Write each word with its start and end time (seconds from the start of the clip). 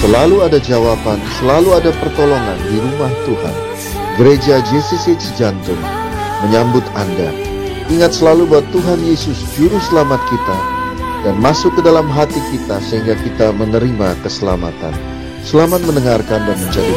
Selalu 0.00 0.48
ada 0.48 0.56
jawaban, 0.56 1.20
selalu 1.36 1.76
ada 1.76 1.92
pertolongan 2.00 2.56
di 2.72 2.80
rumah 2.80 3.12
Tuhan. 3.28 3.56
Gereja 4.16 4.64
JCC 4.64 5.12
Cijantung 5.20 5.76
menyambut 6.40 6.80
Anda. 6.96 7.28
Ingat 7.92 8.16
selalu 8.16 8.48
bahwa 8.48 8.64
Tuhan 8.72 8.96
Yesus 9.04 9.36
juru 9.60 9.76
selamat 9.76 10.24
kita 10.32 10.58
dan 11.28 11.36
masuk 11.36 11.76
ke 11.76 11.84
dalam 11.84 12.08
hati 12.08 12.40
kita 12.48 12.80
sehingga 12.80 13.12
kita 13.12 13.52
menerima 13.52 14.16
keselamatan. 14.24 14.96
Selamat 15.44 15.84
mendengarkan 15.84 16.48
dan 16.48 16.56
menjadi 16.56 16.92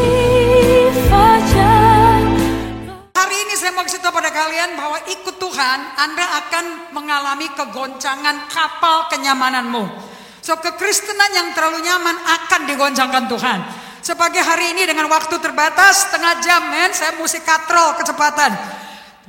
Hari 3.19 3.35
ini 3.35 3.55
saya 3.59 3.75
mau 3.75 3.83
pada 3.83 4.31
kalian 4.31 4.79
bahwa 4.79 5.03
ikut 5.11 5.35
Tuhan, 5.43 5.79
Anda 5.99 6.25
akan 6.39 6.65
mengalami 6.95 7.51
kegoncangan 7.51 8.47
kapal 8.47 9.11
kenyamananmu. 9.11 10.12
So 10.43 10.59
kekristenan 10.59 11.31
yang 11.31 11.47
terlalu 11.55 11.87
nyaman 11.87 12.19
akan 12.19 12.67
digoncangkan 12.67 13.31
Tuhan. 13.31 13.59
Sebagai 14.03 14.43
hari 14.43 14.75
ini 14.75 14.83
dengan 14.83 15.07
waktu 15.07 15.39
terbatas 15.39 16.11
setengah 16.11 16.43
jam 16.43 16.67
men, 16.67 16.91
saya 16.91 17.15
mesti 17.15 17.39
katrol 17.39 17.95
kecepatan. 17.95 18.51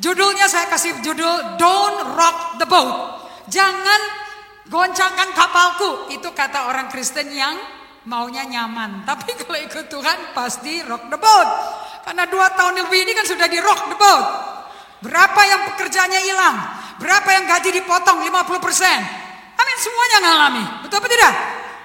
Judulnya 0.02 0.50
saya 0.50 0.66
kasih 0.66 0.98
judul 1.06 1.54
Don't 1.54 2.18
Rock 2.18 2.58
the 2.58 2.66
Boat. 2.66 2.94
Jangan 3.46 4.00
goncangkan 4.66 5.30
kapalku. 5.38 6.10
Itu 6.10 6.34
kata 6.34 6.66
orang 6.66 6.90
Kristen 6.90 7.30
yang 7.30 7.54
maunya 8.10 8.42
nyaman. 8.42 9.00
Tapi 9.08 9.38
kalau 9.38 9.58
ikut 9.62 9.86
Tuhan 9.86 10.34
pasti 10.34 10.82
rock 10.82 11.14
the 11.14 11.18
boat. 11.22 11.48
Karena 12.02 12.26
dua 12.26 12.50
tahun 12.58 12.84
lebih 12.84 13.06
ini 13.06 13.14
kan 13.14 13.22
sudah 13.22 13.46
di 13.46 13.62
rock 13.62 13.94
the 13.94 13.96
boat. 13.96 14.24
Berapa 15.06 15.40
yang 15.46 15.60
pekerjaannya 15.70 16.20
hilang? 16.26 16.56
Berapa 16.98 17.28
yang 17.30 17.44
gaji 17.46 17.70
dipotong 17.78 18.26
50 18.26 18.58
persen? 18.58 19.23
Amin 19.54 19.78
semuanya 19.78 20.18
ngalami. 20.22 20.64
Betul 20.86 20.98
apa 21.02 21.08
tidak? 21.10 21.34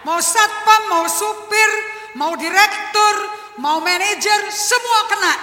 Mau 0.08 0.20
satpam, 0.24 0.82
mau 0.90 1.06
supir, 1.06 1.72
mau 2.16 2.34
direktur, 2.40 3.16
mau 3.60 3.84
manajer, 3.84 4.50
semua 4.50 5.00
kena. 5.12 5.34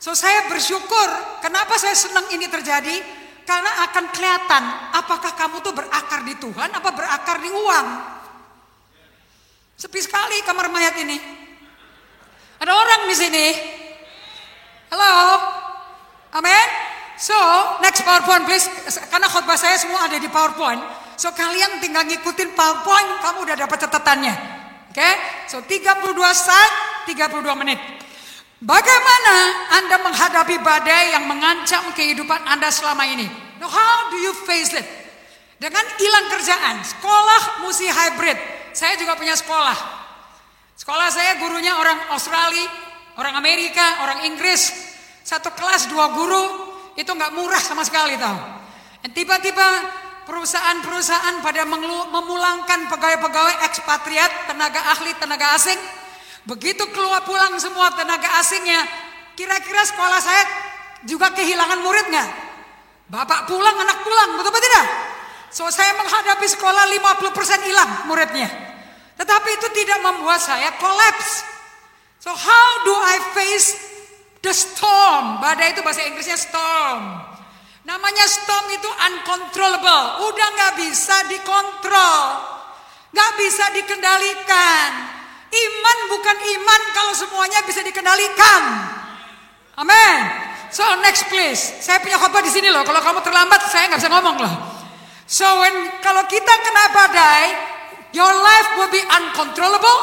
So 0.00 0.12
saya 0.12 0.48
bersyukur. 0.52 1.08
Kenapa 1.40 1.80
saya 1.80 1.96
senang 1.96 2.28
ini 2.32 2.44
terjadi? 2.48 3.24
Karena 3.44 3.84
akan 3.88 4.04
kelihatan 4.08 4.62
apakah 4.96 5.36
kamu 5.36 5.60
tuh 5.60 5.76
berakar 5.76 6.24
di 6.24 6.32
Tuhan 6.40 6.72
apa 6.72 6.90
berakar 6.96 7.40
di 7.44 7.52
uang. 7.52 7.86
Sepi 9.76 10.00
sekali 10.00 10.40
kamar 10.48 10.72
mayat 10.72 10.96
ini. 10.96 11.16
Ada 12.56 12.72
orang 12.72 13.00
di 13.04 13.16
sini. 13.16 13.46
Halo. 14.88 15.12
Amin. 16.40 16.68
So, 17.20 17.36
next 17.84 18.02
PowerPoint 18.02 18.48
please. 18.48 18.66
Karena 19.12 19.28
khotbah 19.28 19.60
saya 19.60 19.76
semua 19.76 20.08
ada 20.08 20.16
di 20.16 20.26
PowerPoint. 20.26 21.03
So, 21.14 21.30
kalian 21.30 21.78
tinggal 21.78 22.06
ngikutin 22.06 22.54
PowerPoint, 22.58 23.10
kamu 23.22 23.38
udah 23.46 23.56
dapat 23.58 23.78
catatannya. 23.86 24.34
Oke? 24.90 24.98
Okay? 24.98 25.14
So, 25.46 25.62
32 25.62 26.14
saat, 26.34 26.72
32 27.06 27.42
menit. 27.54 27.78
Bagaimana 28.64 29.34
Anda 29.76 29.96
menghadapi 30.00 30.56
badai 30.64 31.12
yang 31.12 31.28
mengancam 31.28 31.92
kehidupan 31.92 32.48
Anda 32.48 32.72
selama 32.72 33.04
ini? 33.04 33.28
Now, 33.60 33.68
how 33.68 34.08
do 34.08 34.18
you 34.18 34.32
face 34.48 34.72
it? 34.72 34.86
Dengan 35.60 35.84
hilang 36.00 36.26
kerjaan, 36.32 36.82
sekolah 36.82 37.62
mesti 37.62 37.86
hybrid. 37.88 38.38
Saya 38.74 38.98
juga 38.98 39.14
punya 39.14 39.38
sekolah. 39.38 40.04
Sekolah 40.74 41.08
saya 41.08 41.38
gurunya 41.38 41.78
orang 41.78 42.10
Australia, 42.10 42.66
orang 43.16 43.38
Amerika, 43.38 44.02
orang 44.02 44.26
Inggris. 44.26 44.74
Satu 45.22 45.54
kelas 45.54 45.88
dua 45.88 46.10
guru 46.12 46.44
itu 46.98 47.06
nggak 47.08 47.32
murah 47.32 47.62
sama 47.62 47.86
sekali 47.86 48.18
tahu. 48.18 48.38
Dan 49.06 49.10
tiba-tiba 49.14 49.68
perusahaan-perusahaan 50.24 51.40
pada 51.44 51.62
memulangkan 52.10 52.88
pegawai-pegawai 52.88 53.64
ekspatriat, 53.68 54.50
tenaga 54.50 54.80
ahli, 54.92 55.12
tenaga 55.20 55.56
asing. 55.56 55.76
Begitu 56.44 56.84
keluar 56.92 57.24
pulang 57.24 57.56
semua 57.56 57.92
tenaga 57.96 58.28
asingnya, 58.40 58.84
kira-kira 59.32 59.80
sekolah 59.88 60.20
saya 60.20 60.44
juga 61.08 61.32
kehilangan 61.32 61.80
murid 61.80 62.06
nggak? 62.12 62.30
Bapak 63.08 63.48
pulang, 63.48 63.76
anak 63.80 64.00
pulang, 64.04 64.36
betul 64.36 64.52
betul 64.52 64.64
tidak? 64.64 64.86
So 65.54 65.68
saya 65.70 65.94
menghadapi 65.94 66.46
sekolah 66.50 66.84
50% 67.20 67.68
hilang 67.68 67.90
muridnya. 68.10 68.48
Tetapi 69.14 69.48
itu 69.54 69.68
tidak 69.70 70.02
membuat 70.02 70.42
saya 70.42 70.74
kolaps. 70.82 71.46
So 72.18 72.34
how 72.34 72.68
do 72.82 72.94
I 72.96 73.16
face 73.36 73.76
the 74.42 74.50
storm? 74.50 75.38
Badai 75.38 75.76
itu 75.76 75.80
bahasa 75.86 76.02
Inggrisnya 76.02 76.34
storm. 76.40 77.33
Namanya 77.84 78.24
storm 78.24 78.66
itu 78.72 78.88
uncontrollable. 78.88 80.24
Udah 80.24 80.48
nggak 80.56 80.72
bisa 80.80 81.16
dikontrol. 81.28 82.20
Nggak 83.12 83.32
bisa 83.36 83.64
dikendalikan. 83.76 84.88
Iman 85.52 85.98
bukan 86.08 86.36
iman 86.58 86.80
kalau 86.96 87.12
semuanya 87.12 87.60
bisa 87.68 87.84
dikendalikan. 87.84 88.62
Amin. 89.76 90.18
So 90.72 90.82
next 91.04 91.28
please. 91.28 91.60
Saya 91.84 92.00
punya 92.00 92.16
khotbah 92.16 92.40
di 92.40 92.50
sini 92.50 92.72
loh. 92.72 92.88
Kalau 92.88 93.04
kamu 93.04 93.20
terlambat 93.20 93.68
saya 93.68 93.92
nggak 93.92 94.00
bisa 94.00 94.10
ngomong 94.10 94.36
loh. 94.40 94.54
So 95.28 95.44
when 95.60 96.00
kalau 96.00 96.24
kita 96.24 96.54
kena 96.64 96.84
badai, 96.88 97.44
your 98.16 98.32
life 98.32 98.68
will 98.80 98.92
be 98.92 99.04
uncontrollable, 99.12 100.00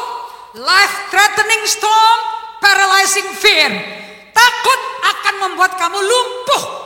life 0.54 0.94
threatening 1.10 1.66
storm, 1.66 2.18
paralyzing 2.62 3.26
fear. 3.42 3.70
Takut 4.30 4.80
akan 5.02 5.34
membuat 5.50 5.74
kamu 5.82 5.98
lumpuh. 5.98 6.81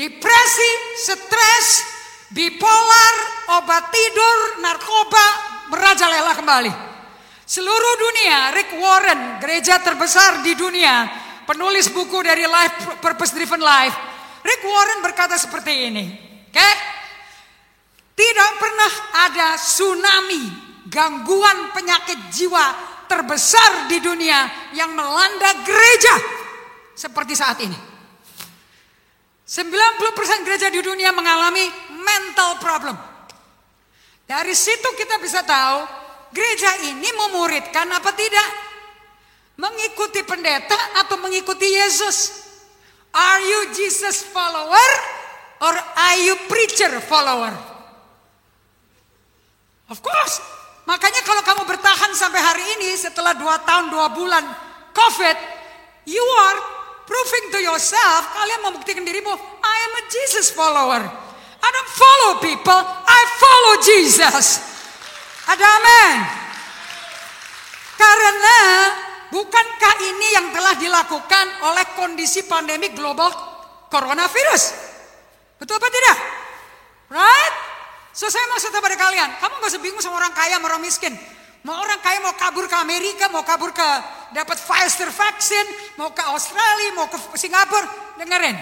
Depresi, 0.00 0.72
stres, 0.96 1.84
bipolar, 2.32 3.16
obat 3.60 3.92
tidur, 3.92 4.64
narkoba 4.64 5.26
merajalela 5.68 6.32
kembali. 6.40 6.72
Seluruh 7.44 7.94
dunia, 8.00 8.48
Rick 8.56 8.80
Warren, 8.80 9.36
gereja 9.44 9.76
terbesar 9.84 10.40
di 10.40 10.56
dunia, 10.56 11.04
penulis 11.44 11.92
buku 11.92 12.16
dari 12.24 12.48
Life 12.48 12.96
Purpose 12.96 13.36
Driven 13.36 13.60
Life, 13.60 13.92
Rick 14.40 14.64
Warren 14.64 15.04
berkata 15.04 15.36
seperti 15.36 15.92
ini. 15.92 16.08
Oke? 16.48 16.56
Okay? 16.56 16.74
Tidak 18.16 18.52
pernah 18.56 18.92
ada 19.28 19.48
tsunami, 19.60 20.44
gangguan 20.88 21.76
penyakit 21.76 22.32
jiwa 22.32 22.72
terbesar 23.04 23.84
di 23.92 24.00
dunia 24.00 24.72
yang 24.72 24.96
melanda 24.96 25.60
gereja 25.60 26.16
seperti 26.96 27.36
saat 27.36 27.60
ini. 27.60 27.99
90% 29.50 30.46
gereja 30.46 30.70
di 30.70 30.78
dunia 30.78 31.10
mengalami 31.10 31.66
mental 31.90 32.62
problem. 32.62 32.94
Dari 34.22 34.54
situ 34.54 34.94
kita 34.94 35.18
bisa 35.18 35.42
tahu 35.42 35.82
gereja 36.30 36.86
ini 36.86 37.10
memuridkan 37.10 37.90
apa 37.90 38.14
tidak? 38.14 38.46
Mengikuti 39.58 40.22
pendeta 40.22 41.02
atau 41.02 41.18
mengikuti 41.18 41.66
Yesus? 41.66 42.46
Are 43.10 43.42
you 43.42 43.74
Jesus 43.74 44.22
follower 44.30 44.88
or 45.66 45.74
are 45.74 46.18
you 46.22 46.38
preacher 46.46 47.02
follower? 47.02 47.50
Of 49.90 49.98
course. 49.98 50.38
Makanya 50.86 51.26
kalau 51.26 51.42
kamu 51.42 51.66
bertahan 51.66 52.14
sampai 52.14 52.38
hari 52.38 52.64
ini 52.78 52.94
setelah 52.94 53.34
dua 53.34 53.58
tahun 53.66 53.90
dua 53.90 54.14
bulan 54.14 54.46
COVID, 54.94 55.36
you 56.06 56.22
are 56.22 56.79
proving 57.10 57.50
to 57.50 57.58
yourself, 57.58 58.30
kalian 58.38 58.62
membuktikan 58.62 59.02
dirimu, 59.02 59.34
I 59.58 59.76
am 59.90 59.92
a 59.98 60.02
Jesus 60.06 60.54
follower. 60.54 61.02
I 61.60 61.68
don't 61.68 61.92
follow 61.92 62.32
people, 62.38 62.80
I 63.02 63.20
follow 63.42 63.74
Jesus. 63.82 64.62
Ada 65.50 65.66
amin. 65.66 66.16
Karena 67.98 68.58
bukankah 69.34 69.94
ini 70.06 70.28
yang 70.38 70.46
telah 70.54 70.78
dilakukan 70.78 71.46
oleh 71.66 71.84
kondisi 71.98 72.46
pandemi 72.46 72.94
global 72.94 73.28
coronavirus? 73.90 74.62
Betul 75.58 75.76
apa 75.82 75.88
tidak? 75.90 76.18
Right? 77.10 77.54
So 78.14 78.30
saya 78.30 78.46
mau 78.48 78.56
cerita 78.62 78.78
pada 78.78 78.96
kalian, 78.96 79.36
kamu 79.42 79.54
gak 79.60 79.70
usah 79.74 79.82
bingung 79.82 80.00
sama 80.00 80.22
orang 80.22 80.32
kaya 80.32 80.56
sama 80.56 80.70
orang 80.70 80.82
miskin. 80.86 81.12
Mau 81.60 81.76
orang 81.76 82.00
kaya 82.00 82.24
mau 82.24 82.32
kabur 82.32 82.64
ke 82.64 82.76
Amerika, 82.80 83.28
mau 83.28 83.44
kabur 83.44 83.68
ke 83.76 83.88
dapat 84.32 84.56
Pfizer 84.56 85.12
vaksin, 85.12 85.66
mau 86.00 86.08
ke 86.16 86.24
Australia, 86.24 86.96
mau 86.96 87.06
ke 87.12 87.20
Singapura, 87.36 88.16
dengerin. 88.16 88.56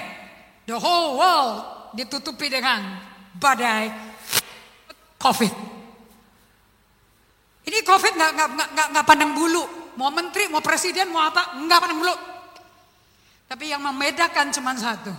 The 0.67 0.75
whole 0.75 1.15
world 1.15 1.57
ditutupi 1.95 2.51
dengan 2.51 2.99
badai 3.39 3.95
COVID. 5.23 5.55
Ini 7.71 7.79
COVID 7.87 8.13
nggak 8.19 8.31
nggak 8.35 8.49
nggak 8.75 8.87
nggak 8.97 9.07
pandang 9.07 9.33
bulu, 9.37 9.95
mau 9.95 10.11
menteri, 10.11 10.51
mau 10.51 10.59
presiden, 10.59 11.15
mau 11.15 11.23
apa, 11.23 11.55
nggak 11.55 11.79
pandang 11.79 12.01
bulu. 12.03 12.17
Tapi 13.49 13.65
yang 13.71 13.81
membedakan 13.81 14.51
cuma 14.53 14.75
satu, 14.75 15.15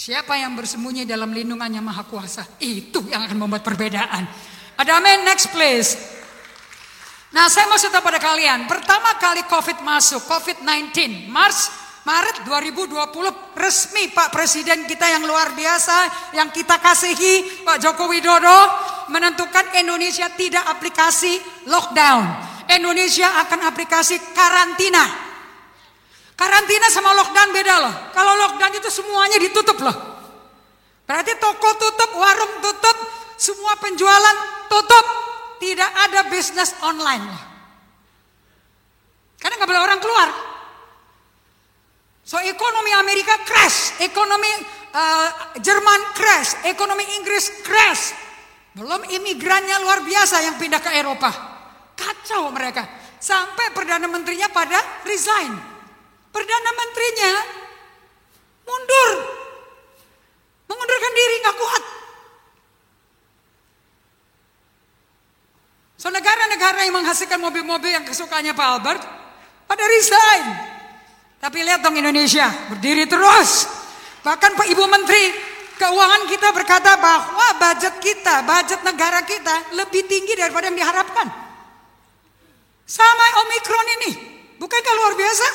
Siapa 0.00 0.32
yang 0.32 0.56
bersembunyi 0.56 1.04
dalam 1.04 1.28
lindungannya 1.28 1.84
maha 1.84 2.08
kuasa. 2.08 2.56
Itu 2.56 3.04
yang 3.12 3.28
akan 3.28 3.36
membuat 3.36 3.60
perbedaan. 3.60 4.24
Ada 4.80 4.96
amin, 4.96 5.28
next 5.28 5.52
please. 5.52 5.92
Nah 7.30 7.46
saya 7.46 7.70
mau 7.70 7.78
cerita 7.78 8.02
pada 8.02 8.18
kalian. 8.18 8.66
Pertama 8.66 9.14
kali 9.22 9.46
COVID 9.46 9.86
masuk, 9.86 10.26
COVID-19. 10.26 11.30
Mars, 11.30 11.70
Maret 12.02 12.42
2020 12.42 13.54
resmi 13.54 14.10
Pak 14.10 14.34
Presiden 14.34 14.82
kita 14.90 15.06
yang 15.06 15.22
luar 15.22 15.54
biasa. 15.54 16.30
Yang 16.34 16.62
kita 16.62 16.82
kasihi 16.82 17.62
Pak 17.62 17.78
Joko 17.78 18.10
Widodo 18.10 18.58
menentukan 19.14 19.78
Indonesia 19.78 20.26
tidak 20.34 20.66
aplikasi 20.74 21.38
lockdown. 21.70 22.26
Indonesia 22.66 23.30
akan 23.46 23.62
aplikasi 23.66 24.18
karantina. 24.34 25.06
Karantina 26.34 26.90
sama 26.90 27.14
lockdown 27.14 27.50
beda 27.54 27.74
loh. 27.78 27.94
Kalau 28.10 28.34
lockdown 28.42 28.74
itu 28.74 28.90
semuanya 28.90 29.38
ditutup 29.38 29.78
loh. 29.78 29.96
Berarti 31.06 31.38
toko 31.38 31.70
tutup, 31.78 32.10
warung 32.18 32.58
tutup, 32.58 32.96
semua 33.38 33.78
penjualan 33.78 34.36
tutup. 34.66 35.19
Tidak 35.60 35.90
ada 36.08 36.20
bisnis 36.32 36.72
online. 36.80 37.28
Karena 39.36 39.54
nggak 39.60 39.68
boleh 39.68 39.84
orang 39.84 40.00
keluar. 40.00 40.28
So 42.24 42.40
ekonomi 42.40 42.92
Amerika 42.96 43.36
crash, 43.44 44.00
ekonomi 44.00 44.48
uh, 44.94 45.28
Jerman 45.60 46.00
crash, 46.16 46.64
ekonomi 46.64 47.04
Inggris 47.20 47.60
crash. 47.60 48.16
Belum 48.72 49.02
imigrannya 49.02 49.82
luar 49.82 50.00
biasa 50.06 50.46
yang 50.46 50.56
pindah 50.56 50.80
ke 50.80 50.94
Eropa. 50.94 51.28
Kacau 51.92 52.48
mereka. 52.54 52.86
Sampai 53.20 53.74
Perdana 53.76 54.08
Menterinya 54.08 54.48
pada 54.48 54.78
resign. 55.04 55.52
Perdana 56.30 56.70
Menterinya 56.72 57.32
mundur. 58.64 59.10
Mengundurkan 60.70 61.12
diri 61.12 61.34
nggak 61.42 61.56
kuat. 61.58 61.82
So 66.00 66.08
negara-negara 66.08 66.88
yang 66.88 66.96
menghasilkan 66.96 67.36
mobil-mobil 67.36 67.92
yang 67.92 68.08
kesukaannya 68.08 68.56
Pak 68.56 68.68
Albert 68.72 69.02
pada 69.68 69.84
resign. 69.84 70.44
Tapi 71.36 71.60
lihat 71.60 71.84
dong 71.84 72.00
Indonesia, 72.00 72.48
berdiri 72.72 73.04
terus. 73.04 73.68
Bahkan 74.24 74.56
Pak 74.56 74.68
Ibu 74.72 74.84
Menteri 74.88 75.24
Keuangan 75.80 76.28
kita 76.28 76.52
berkata 76.52 77.00
bahwa 77.00 77.56
budget 77.56 78.04
kita, 78.04 78.44
budget 78.44 78.84
negara 78.84 79.24
kita 79.24 79.72
lebih 79.80 80.04
tinggi 80.04 80.36
daripada 80.36 80.68
yang 80.68 80.76
diharapkan. 80.76 81.24
Sama 82.84 83.26
Omikron 83.40 83.88
ini, 83.96 84.10
bukankah 84.60 84.92
luar 84.92 85.16
biasa? 85.16 85.48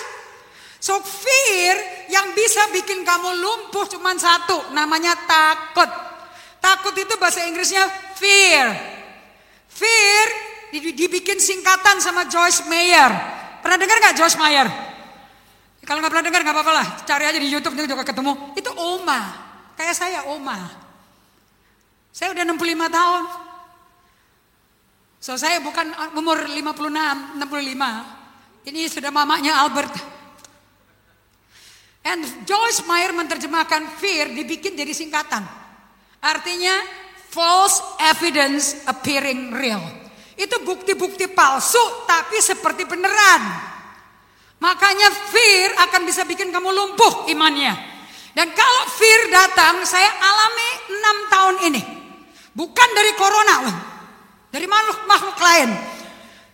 So 0.82 0.98
fear 0.98 1.78
yang 2.10 2.34
bisa 2.34 2.74
bikin 2.74 3.06
kamu 3.06 3.38
lumpuh 3.38 3.86
cuma 3.86 4.18
satu, 4.18 4.74
namanya 4.74 5.14
takut. 5.30 5.94
Takut 6.58 6.98
itu 6.98 7.14
bahasa 7.22 7.46
Inggrisnya 7.46 7.86
fear. 8.18 8.74
Fear 9.76 10.28
dibikin 10.72 11.36
singkatan 11.36 12.00
sama 12.00 12.32
Joyce 12.32 12.64
Meyer. 12.72 13.12
Pernah 13.60 13.76
dengar 13.76 13.98
nggak 14.00 14.16
Joyce 14.16 14.40
Meyer? 14.40 14.68
Kalau 15.86 16.02
nggak 16.02 16.12
pernah 16.16 16.26
dengar 16.26 16.42
nggak 16.42 16.56
apa-apa 16.56 16.74
lah, 16.74 16.88
cari 17.06 17.30
aja 17.30 17.38
di 17.38 17.52
YouTube 17.52 17.78
juga 17.78 18.08
ketemu. 18.08 18.58
Itu 18.58 18.72
Oma, 18.74 19.22
kayak 19.78 19.94
saya 19.94 20.20
Oma. 20.32 20.58
Saya 22.10 22.32
udah 22.32 22.44
65 22.48 22.88
tahun. 22.90 23.24
So 25.20 25.36
saya 25.36 25.60
bukan 25.60 25.92
umur 26.16 26.48
56, 26.48 27.38
65. 27.38 28.72
Ini 28.72 28.82
sudah 28.90 29.12
mamanya 29.12 29.62
Albert. 29.62 29.94
And 32.06 32.22
Joyce 32.46 32.86
Meyer 32.86 33.12
menerjemahkan 33.14 33.98
fear 33.98 34.32
dibikin 34.32 34.78
jadi 34.78 34.94
singkatan. 34.94 35.42
Artinya 36.22 37.05
false 37.36 37.84
evidence 38.00 38.88
appearing 38.88 39.52
real. 39.52 39.84
Itu 40.40 40.64
bukti-bukti 40.64 41.28
palsu 41.36 42.08
tapi 42.08 42.40
seperti 42.40 42.88
beneran. 42.88 43.44
Makanya 44.64 45.12
fear 45.12 45.76
akan 45.84 46.02
bisa 46.08 46.24
bikin 46.24 46.48
kamu 46.56 46.72
lumpuh 46.72 47.28
imannya. 47.28 47.76
Dan 48.32 48.52
kalau 48.52 48.84
fear 48.92 49.32
datang, 49.32 49.84
saya 49.88 50.12
alami 50.12 50.70
enam 50.92 51.18
tahun 51.32 51.56
ini. 51.72 51.82
Bukan 52.56 52.90
dari 52.96 53.12
corona 53.16 53.56
loh. 53.64 53.78
Dari 54.52 54.68
makhluk, 54.68 55.00
makhluk 55.08 55.38
lain. 55.40 55.70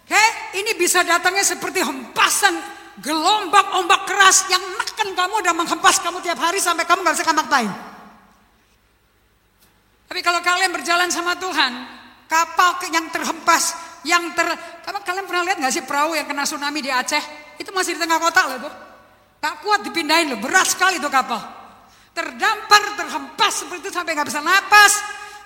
Oke, 0.06 0.25
ini 0.62 0.78
bisa 0.78 1.06
datangnya 1.06 1.45
seperti 1.45 1.81
hempasan 1.81 2.57
gelombang 3.01 3.81
ombak 3.81 4.06
keras 4.06 4.45
yang 4.50 4.62
neken 4.62 5.13
kamu 5.18 5.42
dan 5.42 5.57
menghempas 5.57 5.98
kamu 6.01 6.22
tiap 6.22 6.38
hari 6.38 6.62
sampai 6.62 6.86
kamu 6.86 7.01
gak 7.01 7.18
bisa 7.18 7.25
ngapa-ngapain. 7.25 7.90
Tapi 10.11 10.19
kalau 10.19 10.43
kalian 10.43 10.75
berjalan 10.75 11.07
sama 11.07 11.39
Tuhan, 11.39 11.71
kapal 12.27 12.83
yang 12.91 13.07
terhempas, 13.15 13.79
yang 14.03 14.35
ter... 14.35 14.43
Kalian 15.07 15.23
pernah 15.23 15.47
lihat 15.47 15.63
gak 15.63 15.71
sih 15.71 15.87
perahu 15.87 16.19
yang 16.19 16.27
kena 16.27 16.43
tsunami 16.43 16.83
di 16.83 16.91
Aceh? 16.91 17.23
Itu 17.55 17.71
masih 17.71 17.95
di 17.95 18.03
tengah 18.03 18.19
kota 18.19 18.43
loh 18.43 18.67
tuh. 18.67 18.73
Tak 19.39 19.63
kuat 19.63 19.87
dipindahin 19.87 20.35
loh, 20.35 20.39
berat 20.43 20.67
sekali 20.67 20.99
itu 20.99 21.07
kapal. 21.07 21.39
Terdampar, 22.11 22.99
terhempas 22.99 23.63
seperti 23.63 23.87
itu 23.87 23.95
sampai 23.95 24.11
nggak 24.19 24.27
bisa 24.27 24.43
napas. 24.43 24.99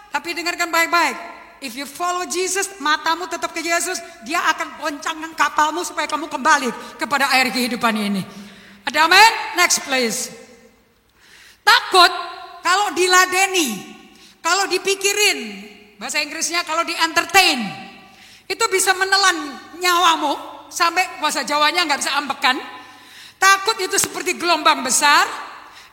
Tapi 0.09 0.33
dengarkan 0.33 0.73
baik-baik. 0.73 1.17
If 1.62 1.77
you 1.77 1.85
follow 1.85 2.25
Jesus, 2.25 2.65
matamu 2.81 3.29
tetap 3.29 3.53
ke 3.53 3.62
Yesus, 3.62 4.01
dia 4.25 4.41
akan 4.50 4.81
goncangkan 4.81 5.38
kapalmu 5.38 5.85
supaya 5.85 6.09
kamu 6.09 6.25
kembali 6.25 6.97
kepada 6.97 7.29
air 7.38 7.53
kehidupan 7.53 7.94
ini. 8.01 8.25
Ada 8.81 9.06
amin? 9.06 9.62
Next 9.62 9.85
please. 9.85 10.33
Takut 11.62 12.09
kalau 12.65 12.97
diladeni, 12.97 13.94
kalau 14.45 14.69
dipikirin, 14.69 15.65
bahasa 15.97 16.21
Inggrisnya 16.21 16.62
kalau 16.62 16.86
di 16.86 16.94
entertain, 16.94 17.65
itu 18.45 18.62
bisa 18.69 18.94
menelan 18.94 19.57
nyawamu, 19.81 20.38
sampai 20.69 21.18
bahasa 21.18 21.42
Jawanya 21.42 21.89
nggak 21.89 22.06
bisa 22.06 22.13
ambekan. 22.13 22.62
Takut 23.42 23.74
itu 23.81 23.97
seperti 23.97 24.38
gelombang 24.38 24.86
besar 24.86 25.25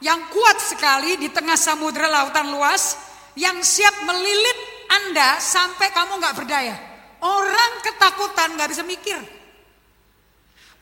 yang 0.05 0.21
kuat 0.29 0.61
sekali 0.61 1.17
di 1.17 1.33
tengah 1.33 1.57
samudera 1.57 2.13
lautan 2.13 2.53
luas 2.53 3.01
yang 3.41 3.57
siap 3.65 4.05
melilit 4.05 4.59
Anda 5.01 5.41
sampai 5.41 5.89
kamu 5.89 6.21
nggak 6.21 6.37
berdaya. 6.37 6.77
Orang 7.25 7.73
ketakutan 7.81 8.53
nggak 8.53 8.69
bisa 8.69 8.85
mikir. 8.85 9.17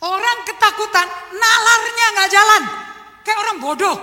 Orang 0.00 0.38
ketakutan 0.42 1.06
nalarnya 1.36 2.06
nggak 2.18 2.30
jalan. 2.32 2.62
Kayak 3.22 3.38
orang 3.46 3.56
bodoh. 3.62 3.98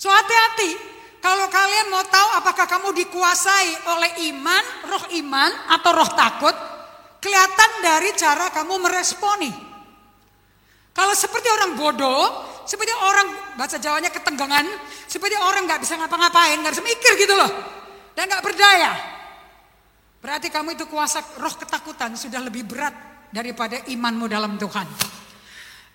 So 0.00 0.08
hati-hati. 0.10 0.89
Kalau 1.20 1.46
kalian 1.52 1.92
mau 1.92 2.00
tahu 2.04 2.28
apakah 2.40 2.64
kamu 2.64 2.96
dikuasai 3.04 3.92
oleh 3.92 4.10
iman, 4.32 4.64
roh 4.88 5.04
iman 5.20 5.50
atau 5.68 5.90
roh 5.92 6.10
takut, 6.16 6.56
Kelihatan 7.20 7.70
dari 7.84 8.10
cara 8.16 8.48
kamu 8.48 8.80
meresponi. 8.80 9.52
Kalau 10.96 11.12
seperti 11.12 11.52
orang 11.52 11.76
bodoh, 11.76 12.24
seperti 12.64 12.96
orang 12.96 13.28
bahasa 13.60 13.76
Jawanya 13.76 14.08
ketenggangan, 14.08 14.64
seperti 15.04 15.36
orang 15.36 15.68
nggak 15.68 15.84
bisa 15.84 16.00
ngapa-ngapain, 16.00 16.56
nggak 16.64 16.72
bisa 16.72 16.84
mikir 16.84 17.12
gitu 17.20 17.36
loh, 17.36 17.50
dan 18.16 18.24
nggak 18.24 18.40
berdaya. 18.40 18.92
Berarti 20.24 20.48
kamu 20.48 20.80
itu 20.80 20.88
kuasa 20.88 21.20
roh 21.36 21.54
ketakutan 21.60 22.16
sudah 22.16 22.40
lebih 22.40 22.64
berat 22.64 22.96
daripada 23.28 23.84
imanmu 23.92 24.24
dalam 24.24 24.56
Tuhan. 24.56 24.88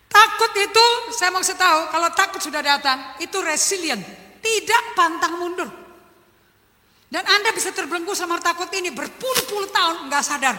Takut 0.05 0.51
itu, 0.55 0.87
saya 1.17 1.33
mau 1.33 1.41
tahu, 1.41 1.79
kalau 1.89 2.09
takut 2.13 2.39
sudah 2.39 2.61
datang, 2.61 3.17
itu 3.19 3.35
resilient, 3.41 4.05
tidak 4.45 4.83
pantang 4.93 5.41
mundur. 5.41 5.69
Dan 7.09 7.25
Anda 7.25 7.49
bisa 7.49 7.73
terbelenggu 7.73 8.13
sama 8.13 8.37
takut 8.37 8.69
ini 8.77 8.93
berpuluh-puluh 8.93 9.73
tahun 9.73 9.95
nggak 10.05 10.23
sadar. 10.25 10.57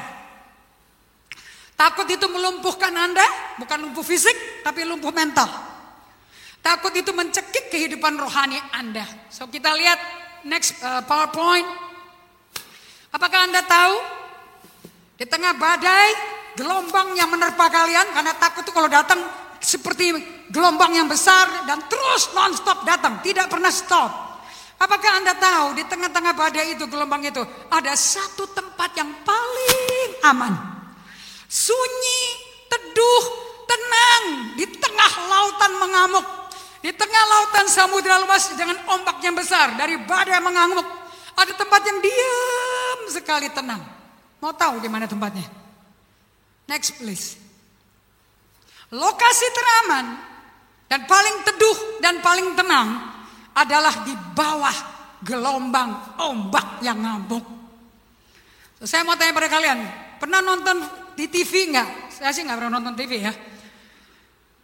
Takut 1.76 2.08
itu 2.08 2.26
melumpuhkan 2.26 2.90
Anda, 2.90 3.22
bukan 3.60 3.86
lumpuh 3.86 4.02
fisik, 4.02 4.64
tapi 4.64 4.82
lumpuh 4.88 5.12
mental. 5.12 5.46
Takut 6.64 6.90
itu 6.96 7.12
mencekik 7.12 7.70
kehidupan 7.70 8.16
rohani 8.18 8.58
Anda. 8.74 9.04
So 9.30 9.46
kita 9.46 9.70
lihat 9.76 10.00
next 10.48 10.80
uh, 10.82 11.04
PowerPoint. 11.04 11.68
Apakah 13.12 13.46
Anda 13.46 13.60
tahu 13.62 13.94
di 15.20 15.28
tengah 15.28 15.52
badai, 15.54 16.08
gelombang 16.56 17.12
yang 17.14 17.28
menerpa 17.28 17.68
kalian 17.68 18.08
karena 18.16 18.32
takut 18.40 18.64
itu 18.64 18.72
kalau 18.72 18.88
datang 18.88 19.20
seperti 19.66 20.14
gelombang 20.54 20.94
yang 20.94 21.10
besar 21.10 21.66
dan 21.66 21.82
terus 21.90 22.30
non-stop 22.30 22.86
datang, 22.86 23.18
tidak 23.26 23.50
pernah 23.50 23.74
stop. 23.74 24.38
Apakah 24.78 25.18
Anda 25.18 25.34
tahu 25.34 25.74
di 25.74 25.82
tengah-tengah 25.90 26.38
badai 26.38 26.78
itu, 26.78 26.86
gelombang 26.86 27.26
itu, 27.26 27.42
ada 27.66 27.90
satu 27.98 28.46
tempat 28.54 28.94
yang 28.94 29.10
paling 29.26 30.08
aman. 30.22 30.54
Sunyi, 31.50 32.22
teduh, 32.70 33.24
tenang 33.66 34.54
di 34.54 34.70
tengah 34.78 35.12
lautan 35.26 35.72
mengamuk. 35.82 36.26
Di 36.84 36.94
tengah 36.94 37.22
lautan 37.26 37.66
samudera 37.66 38.22
luas 38.22 38.46
dengan 38.54 38.78
ombak 38.86 39.18
yang 39.24 39.34
besar 39.34 39.74
dari 39.74 39.98
badai 39.98 40.38
mengamuk. 40.38 40.86
Ada 41.34 41.56
tempat 41.58 41.82
yang 41.82 41.98
diam 41.98 42.98
sekali 43.10 43.50
tenang. 43.50 43.82
Mau 44.38 44.54
tahu 44.54 44.78
di 44.78 44.86
mana 44.86 45.10
tempatnya? 45.10 45.48
Next 46.70 47.00
please. 47.00 47.45
Lokasi 48.94 49.46
teraman 49.50 50.06
dan 50.86 51.02
paling 51.10 51.42
teduh 51.42 51.78
dan 51.98 52.22
paling 52.22 52.54
tenang 52.54 52.88
adalah 53.56 54.06
di 54.06 54.14
bawah 54.14 54.76
gelombang 55.26 56.22
ombak 56.22 56.78
yang 56.86 57.02
ngamuk. 57.02 57.42
So, 58.78 58.84
saya 58.86 59.02
mau 59.02 59.18
tanya 59.18 59.34
pada 59.34 59.50
kalian, 59.50 59.78
pernah 60.22 60.38
nonton 60.44 60.86
di 61.18 61.26
TV 61.26 61.74
nggak? 61.74 62.14
Saya 62.14 62.30
sih 62.30 62.46
nggak 62.46 62.58
pernah 62.62 62.78
nonton 62.78 62.94
TV 62.94 63.12
ya. 63.18 63.32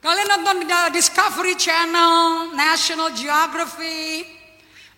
Kalian 0.03 0.29
nonton 0.39 0.67
Discovery 0.95 1.55
Channel, 1.59 2.51
National 2.55 3.15
Geography, 3.15 4.27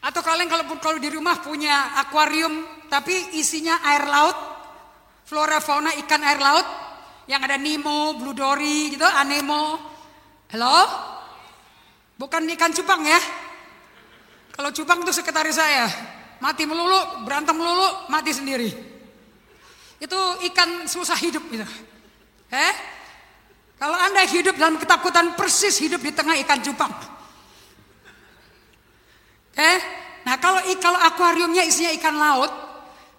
atau 0.05 0.21
kalian 0.21 0.49
kalau 0.53 0.65
kalau 0.81 1.01
di 1.01 1.09
rumah 1.09 1.41
punya 1.41 1.97
akuarium 2.01 2.65
tapi 2.93 3.41
isinya 3.41 3.81
air 3.89 4.05
laut, 4.05 4.37
flora 5.25 5.61
fauna 5.65 5.97
ikan 6.05 6.21
air 6.21 6.41
laut 6.41 6.84
yang 7.25 7.41
ada 7.41 7.57
Nemo, 7.57 8.17
Blue 8.21 8.37
Dory 8.37 8.93
gitu, 8.93 9.05
Anemo. 9.05 9.81
Halo? 10.53 10.79
Bukan 12.21 12.47
ikan 12.55 12.71
cupang 12.71 13.03
ya. 13.03 13.21
Kalau 14.55 14.71
cupang 14.71 15.03
itu 15.03 15.11
sekretaris 15.11 15.59
saya. 15.59 15.89
Mati 16.39 16.69
melulu, 16.69 17.25
berantem 17.27 17.57
melulu, 17.57 18.07
mati 18.13 18.31
sendiri. 18.31 18.71
Itu 19.99 20.19
ikan 20.53 20.85
susah 20.85 21.17
hidup 21.19 21.43
gitu. 21.49 21.67
Eh? 22.53 22.75
Kalau 23.81 23.99
Anda 23.99 24.23
hidup 24.29 24.55
dalam 24.55 24.79
ketakutan 24.79 25.35
persis 25.35 25.75
hidup 25.83 25.99
di 26.05 26.15
tengah 26.15 26.39
ikan 26.47 26.61
cupang. 26.63 26.93
Eh? 29.59 29.79
Nah 30.25 30.37
kalau 30.39 30.63
kalau 30.79 30.99
akuariumnya 31.03 31.67
isinya 31.67 31.91
ikan 31.99 32.15
laut, 32.15 32.64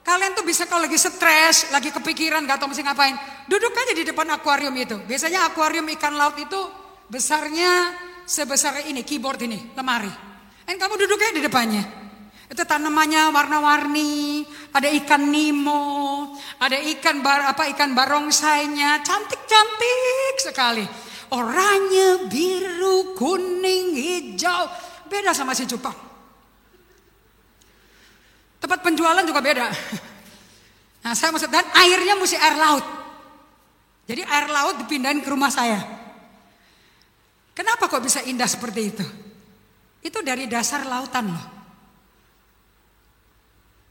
kalian 0.06 0.38
tuh 0.38 0.46
bisa 0.46 0.70
kalau 0.70 0.86
lagi 0.86 1.02
stres, 1.02 1.74
lagi 1.74 1.90
kepikiran, 1.90 2.46
gak 2.46 2.62
tahu 2.62 2.70
mesti 2.70 2.86
ngapain, 2.86 3.18
duduk 3.50 3.74
aja 3.74 3.94
di 3.98 4.06
depan 4.06 4.30
akuarium 4.30 4.78
itu. 4.78 5.02
Biasanya 5.02 5.50
akuarium 5.50 5.90
ikan 5.98 6.14
laut 6.14 6.38
itu 6.38 6.62
besarnya 7.10 7.90
sebesar 8.24 8.86
ini, 8.86 9.02
keyboard 9.02 9.42
ini, 9.50 9.74
lemari. 9.74 10.14
Dan 10.66 10.78
kamu 10.78 10.94
duduknya 11.02 11.42
di 11.42 11.44
depannya. 11.44 11.84
Itu 12.46 12.62
tanamannya 12.62 13.34
warna-warni, 13.34 14.46
ada 14.70 14.86
ikan 15.02 15.34
nemo, 15.34 16.38
ada 16.62 16.78
ikan 16.78 17.26
bar 17.26 17.42
apa 17.50 17.66
ikan 17.74 17.98
barongsainya, 17.98 19.02
cantik-cantik 19.02 20.36
sekali. 20.38 20.86
Oranye, 21.34 22.30
biru, 22.30 23.18
kuning, 23.18 23.98
hijau, 23.98 24.70
beda 25.10 25.34
sama 25.34 25.58
si 25.58 25.66
cupang. 25.66 26.15
Tempat 28.66 28.82
penjualan 28.82 29.22
juga 29.22 29.46
beda. 29.46 29.70
Nah, 31.06 31.14
saya 31.14 31.30
maksud 31.30 31.54
dan 31.54 31.70
airnya 31.86 32.18
mesti 32.18 32.34
air 32.34 32.58
laut. 32.58 32.82
Jadi 34.10 34.26
air 34.26 34.50
laut 34.50 34.82
dipindahin 34.82 35.22
ke 35.22 35.30
rumah 35.30 35.54
saya. 35.54 35.78
Kenapa 37.54 37.86
kok 37.86 38.02
bisa 38.02 38.26
indah 38.26 38.50
seperti 38.50 38.82
itu? 38.90 39.06
Itu 40.02 40.26
dari 40.26 40.50
dasar 40.50 40.82
lautan 40.82 41.30
loh. 41.30 41.46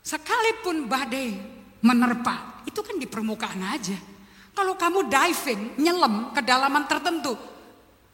Sekalipun 0.03 0.91
badai 0.91 1.39
menerpa, 1.79 2.67
itu 2.67 2.83
kan 2.83 2.99
di 2.99 3.07
permukaan 3.07 3.63
aja. 3.71 3.95
Kalau 4.59 4.75
kamu 4.75 5.07
diving, 5.07 5.79
nyelam 5.79 6.35
ke 6.35 6.43
dalaman 6.43 6.83
tertentu, 6.91 7.39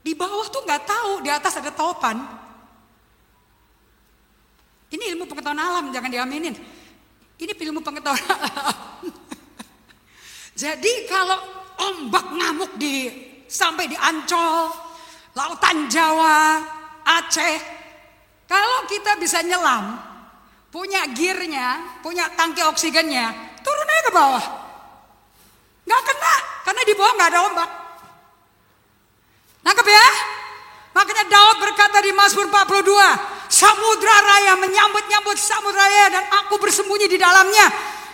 di 0.04 0.12
bawah 0.12 0.44
tuh 0.52 0.60
nggak 0.68 0.84
tahu, 0.84 1.24
di 1.24 1.32
atas 1.32 1.56
ada 1.56 1.72
topan. 1.72 2.20
Ini 4.90 5.14
ilmu 5.14 5.24
pengetahuan 5.30 5.62
alam, 5.62 5.84
jangan 5.94 6.10
diaminin. 6.10 6.54
Ini 7.38 7.52
ilmu 7.54 7.80
pengetahuan 7.80 8.26
alam. 8.42 9.06
Jadi 10.58 11.08
kalau 11.08 11.38
ombak 11.78 12.26
ngamuk 12.36 12.72
di 12.76 13.08
sampai 13.46 13.86
di 13.86 13.96
Ancol, 13.96 14.68
lautan 15.32 15.88
Jawa, 15.88 16.60
Aceh, 17.06 17.56
kalau 18.50 18.84
kita 18.90 19.14
bisa 19.16 19.40
nyelam, 19.46 19.94
punya 20.74 21.06
gearnya, 21.14 21.98
punya 22.02 22.26
tangki 22.34 22.66
oksigennya, 22.66 23.30
turun 23.62 23.86
aja 23.88 24.02
ke 24.04 24.12
bawah. 24.12 24.44
Nggak 25.86 26.02
kena, 26.02 26.34
karena 26.66 26.82
di 26.82 26.94
bawah 26.98 27.12
nggak 27.14 27.30
ada 27.30 27.40
ombak. 27.46 27.70
Nangkep 29.64 29.86
ya? 29.86 30.08
Makanya 30.90 31.24
Daud 31.30 31.56
berkata 31.62 31.98
di 32.02 32.10
Mazmur 32.10 32.46
42, 32.50 33.39
Samudra 33.50 34.16
raya 34.22 34.54
menyambut-nyambut 34.62 35.34
samudra 35.34 35.82
raya 35.82 36.06
dan 36.14 36.24
aku 36.38 36.54
bersembunyi 36.62 37.10
di 37.10 37.18
dalamnya. 37.18 37.66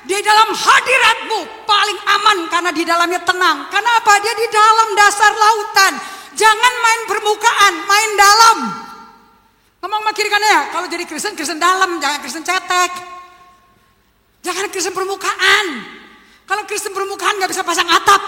Di 0.07 0.17
dalam 0.25 0.49
hadiratmu 0.55 1.67
paling 1.69 1.99
aman 1.99 2.39
karena 2.49 2.71
di 2.73 2.89
dalamnya 2.89 3.21
tenang. 3.21 3.69
Kenapa? 3.69 4.17
Dia 4.25 4.33
di 4.33 4.49
dalam 4.49 4.89
dasar 4.97 5.33
lautan. 5.37 5.93
Jangan 6.33 6.75
main 6.81 7.01
permukaan, 7.05 7.75
main 7.85 8.11
dalam. 8.17 8.59
Ngomong 9.85 10.15
kiri 10.17 10.33
ya, 10.33 10.73
kalau 10.73 10.89
jadi 10.89 11.05
Kristen, 11.05 11.37
Kristen 11.37 11.61
dalam, 11.61 12.01
jangan 12.01 12.19
Kristen 12.25 12.43
cetek. 12.43 12.93
Jangan 14.41 14.67
Kristen 14.73 14.95
permukaan. 14.97 15.67
Kalau 16.47 16.63
Kristen 16.65 16.95
permukaan 16.95 17.37
gak 17.43 17.51
bisa 17.51 17.67
pasang 17.67 17.87
atap. 17.91 18.23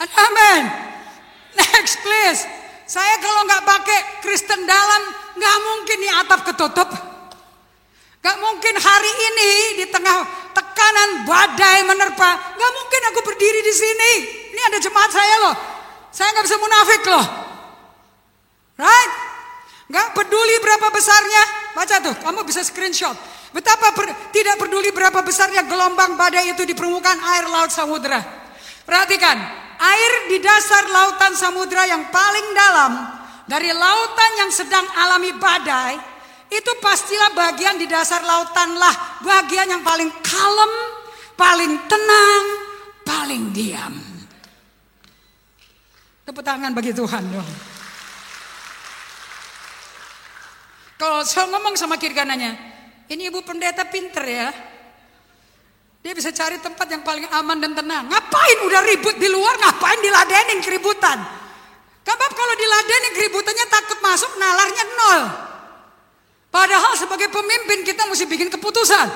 Amin. 0.00 0.62
Next 1.56 1.96
please. 2.04 2.59
Saya 2.90 3.22
kalau 3.22 3.46
nggak 3.46 3.62
pakai 3.62 3.98
Kristen 4.18 4.66
dalam, 4.66 5.02
nggak 5.38 5.56
mungkin 5.62 5.96
nih 6.02 6.12
atap 6.26 6.40
ketutup. 6.42 6.90
Gak 8.20 8.36
mungkin 8.36 8.74
hari 8.76 9.12
ini 9.32 9.52
di 9.80 9.86
tengah 9.88 10.20
tekanan 10.52 11.24
badai 11.24 11.88
menerpa, 11.88 12.30
gak 12.52 12.72
mungkin 12.76 13.00
aku 13.08 13.20
berdiri 13.24 13.64
di 13.64 13.72
sini. 13.72 14.12
Ini 14.52 14.60
ada 14.68 14.76
jemaat 14.76 15.08
saya 15.08 15.34
loh. 15.48 15.56
Saya 16.12 16.28
nggak 16.36 16.44
bisa 16.44 16.58
munafik 16.60 17.02
loh. 17.08 17.26
Right? 18.76 19.12
Gak 19.88 20.08
peduli 20.12 20.56
berapa 20.60 20.92
besarnya. 20.92 21.42
Baca 21.72 21.96
tuh, 22.04 22.14
kamu 22.20 22.44
bisa 22.44 22.60
screenshot. 22.60 23.16
Betapa 23.56 23.96
per, 23.96 24.12
tidak 24.36 24.60
peduli 24.60 24.92
berapa 24.92 25.24
besarnya 25.24 25.64
gelombang 25.64 26.20
badai 26.20 26.52
itu 26.52 26.68
di 26.68 26.76
permukaan 26.76 27.18
air 27.24 27.48
laut 27.48 27.72
samudera. 27.72 28.20
Perhatikan, 28.84 29.59
air 29.80 30.12
di 30.28 30.38
dasar 30.44 30.84
lautan 30.92 31.32
samudra 31.32 31.88
yang 31.88 32.12
paling 32.12 32.46
dalam 32.52 32.92
dari 33.48 33.72
lautan 33.72 34.30
yang 34.44 34.50
sedang 34.52 34.84
alami 34.94 35.32
badai 35.40 35.96
itu 36.50 36.72
pastilah 36.82 37.32
bagian 37.32 37.78
di 37.78 37.86
dasar 37.86 38.20
lautan 38.26 38.74
lah 38.74 39.22
bagian 39.22 39.70
yang 39.70 39.82
paling 39.86 40.10
kalem, 40.20 40.72
paling 41.38 41.72
tenang, 41.86 42.44
paling 43.06 43.42
diam. 43.54 43.94
Tepuk 46.26 46.42
tangan 46.42 46.74
bagi 46.74 46.90
Tuhan 46.90 47.22
dong. 47.30 47.50
Kalau 51.00 51.24
saya 51.24 51.48
ngomong 51.48 51.80
sama 51.80 51.96
kiri 51.96 52.12
kanannya, 52.12 52.52
ini 53.08 53.32
ibu 53.32 53.40
pendeta 53.40 53.88
pinter 53.88 54.24
ya. 54.26 54.50
Dia 56.00 56.16
bisa 56.16 56.32
cari 56.32 56.56
tempat 56.56 56.88
yang 56.88 57.04
paling 57.04 57.28
aman 57.28 57.60
dan 57.60 57.76
tenang. 57.76 58.08
Ngapain 58.08 58.58
udah 58.64 58.80
ribut 58.88 59.20
di 59.20 59.28
luar, 59.28 59.52
ngapain 59.60 60.00
diladenin 60.00 60.64
keributan? 60.64 61.20
Kabab 62.00 62.32
kalau 62.32 62.54
diladenin 62.56 63.12
keributannya 63.20 63.66
takut 63.68 63.98
masuk, 64.00 64.32
nalarnya 64.40 64.84
nol. 64.96 65.20
Padahal 66.48 66.96
sebagai 66.96 67.28
pemimpin 67.28 67.84
kita 67.84 68.08
mesti 68.08 68.24
bikin 68.24 68.48
keputusan. 68.48 69.06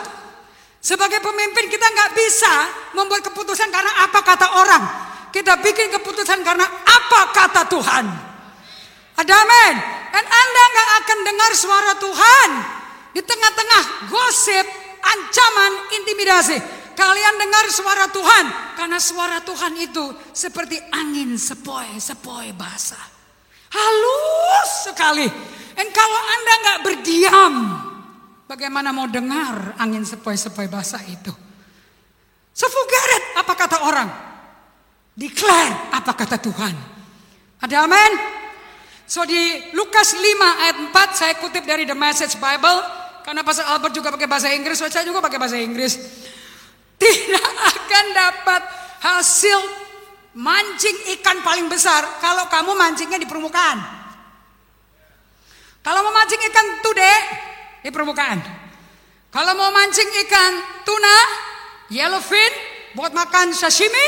Sebagai 0.85 1.25
pemimpin 1.25 1.73
kita 1.73 1.89
nggak 1.89 2.11
bisa 2.13 2.55
membuat 2.93 3.25
keputusan 3.33 3.73
karena 3.73 4.05
apa 4.05 4.21
kata 4.21 4.47
orang. 4.61 4.85
Kita 5.33 5.57
bikin 5.65 5.89
keputusan 5.99 6.45
karena 6.45 6.69
apa 6.69 7.21
kata 7.33 7.65
Tuhan. 7.73 8.05
Ada 9.17 9.35
amin. 9.35 9.75
Dan 10.13 10.25
Anda 10.29 10.63
nggak 10.69 10.91
akan 11.01 11.19
dengar 11.25 11.51
suara 11.57 11.93
Tuhan 11.97 12.51
di 13.17 13.21
tengah-tengah 13.25 13.83
gosip, 14.13 14.67
ancaman, 15.05 15.73
intimidasi. 16.01 16.57
Kalian 16.95 17.35
dengar 17.43 17.67
suara 17.75 18.07
Tuhan 18.09 18.45
karena 18.79 18.99
suara 19.03 19.43
Tuhan 19.43 19.75
itu 19.77 20.15
seperti 20.31 20.79
angin 20.95 21.35
sepoi-sepoi 21.35 22.55
basah. 22.55 23.03
Halus 23.75 24.71
sekali. 24.87 25.27
Dan 25.75 25.91
kalau 25.91 26.21
Anda 26.23 26.55
nggak 26.63 26.81
berdiam, 26.87 27.55
bagaimana 28.47 28.95
mau 28.95 29.11
dengar 29.11 29.75
angin 29.83 30.07
sepoi-sepoi 30.07 30.71
basah 30.71 31.03
itu? 31.03 31.35
So 32.55 32.71
apa 33.35 33.53
kata 33.59 33.83
orang. 33.83 34.09
Declare 35.19 35.91
apa 35.91 36.15
kata 36.15 36.39
Tuhan. 36.39 36.75
Ada 37.59 37.87
amin? 37.87 38.13
So 39.05 39.27
di 39.27 39.71
Lukas 39.75 40.17
5 40.17 40.63
ayat 40.65 40.77
4 40.91 41.19
saya 41.19 41.35
kutip 41.43 41.67
dari 41.67 41.85
The 41.85 41.99
Message 41.99 42.39
Bible. 42.39 43.04
Karena 43.25 43.41
Pastor 43.41 43.65
Albert 43.65 43.97
juga 43.97 44.13
pakai 44.13 44.29
bahasa 44.29 44.53
Inggris, 44.53 44.77
saya 44.77 45.03
juga 45.03 45.25
pakai 45.25 45.41
bahasa 45.41 45.57
Inggris 45.57 45.97
tidak 46.99 47.51
akan 47.75 48.05
dapat 48.15 48.63
hasil 49.03 49.59
mancing 50.35 50.97
ikan 51.19 51.43
paling 51.45 51.67
besar 51.69 52.03
kalau 52.23 52.47
kamu 52.49 52.73
mancingnya 52.75 53.19
di 53.21 53.29
permukaan. 53.29 53.79
Kalau 55.85 56.01
mau 56.01 56.15
mancing 56.17 56.41
ikan 56.49 56.67
tude 56.81 57.15
di 57.85 57.91
permukaan. 57.93 58.41
Kalau 59.29 59.53
mau 59.53 59.69
mancing 59.69 60.09
ikan 60.25 60.53
tuna, 60.87 61.19
yellowfin 61.93 62.53
buat 62.97 63.13
makan 63.13 63.53
sashimi, 63.53 64.07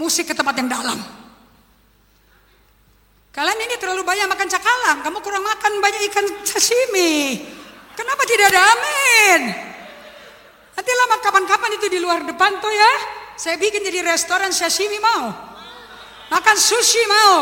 mesti 0.00 0.26
ke 0.26 0.34
tempat 0.34 0.56
yang 0.58 0.66
dalam. 0.66 0.98
Kalian 3.32 3.58
ini 3.64 3.76
terlalu 3.78 4.02
banyak 4.02 4.26
makan 4.26 4.48
cakalang, 4.48 4.98
kamu 5.06 5.18
kurang 5.22 5.44
makan 5.44 5.72
banyak 5.78 6.02
ikan 6.10 6.26
sashimi. 6.42 7.38
Kenapa 7.92 8.22
tidak 8.24 8.46
ada 8.52 8.62
amin? 8.72 9.40
Nanti 10.72 10.90
lama 10.96 11.16
kapan-kapan 11.20 11.70
itu 11.76 11.86
di 11.92 11.98
luar 12.00 12.24
depan 12.24 12.58
tuh 12.58 12.72
ya. 12.72 12.92
Saya 13.36 13.56
bikin 13.60 13.84
jadi 13.84 14.04
restoran 14.04 14.52
sashimi 14.52 14.96
mau. 15.00 15.32
Makan 16.32 16.56
sushi 16.56 17.02
mau. 17.08 17.36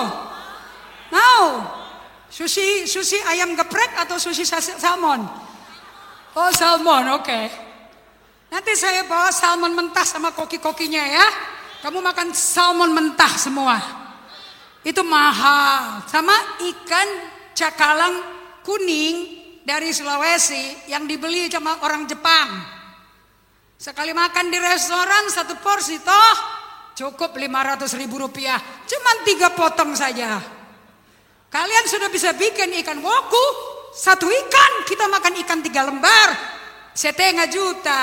Mau. 1.14 1.44
Sushi 2.30 2.86
sushi 2.86 3.18
ayam 3.26 3.58
geprek 3.58 3.94
atau 3.98 4.18
sushi 4.18 4.46
salmon? 4.78 5.26
Oh 6.34 6.50
salmon, 6.54 7.18
oke. 7.18 7.26
Okay. 7.26 7.50
Nanti 8.50 8.74
saya 8.74 9.06
bawa 9.06 9.30
salmon 9.30 9.74
mentah 9.74 10.06
sama 10.06 10.34
koki-kokinya 10.34 11.02
ya. 11.06 11.26
Kamu 11.82 12.02
makan 12.02 12.34
salmon 12.34 12.90
mentah 12.90 13.30
semua. 13.38 13.78
Itu 14.82 15.02
mahal. 15.06 16.06
Sama 16.10 16.34
ikan 16.70 17.08
cakalang 17.54 18.14
kuning 18.62 19.39
dari 19.64 19.92
Sulawesi 19.92 20.88
yang 20.88 21.04
dibeli 21.04 21.48
sama 21.52 21.84
orang 21.84 22.08
Jepang. 22.08 22.48
Sekali 23.80 24.12
makan 24.12 24.52
di 24.52 24.58
restoran 24.60 25.32
satu 25.32 25.56
porsi 25.64 25.96
toh 26.04 26.36
cukup 27.00 27.32
500 27.32 27.96
ribu 27.96 28.20
rupiah. 28.20 28.60
Cuman 28.84 29.16
tiga 29.24 29.48
potong 29.56 29.96
saja. 29.96 30.36
Kalian 31.48 31.84
sudah 31.88 32.12
bisa 32.12 32.36
bikin 32.36 32.76
ikan 32.84 33.00
woku. 33.00 33.46
Satu 33.96 34.28
ikan 34.28 34.72
kita 34.84 35.08
makan 35.08 35.34
ikan 35.42 35.64
tiga 35.64 35.88
lembar. 35.88 36.28
Setengah 36.92 37.48
juta. 37.48 38.02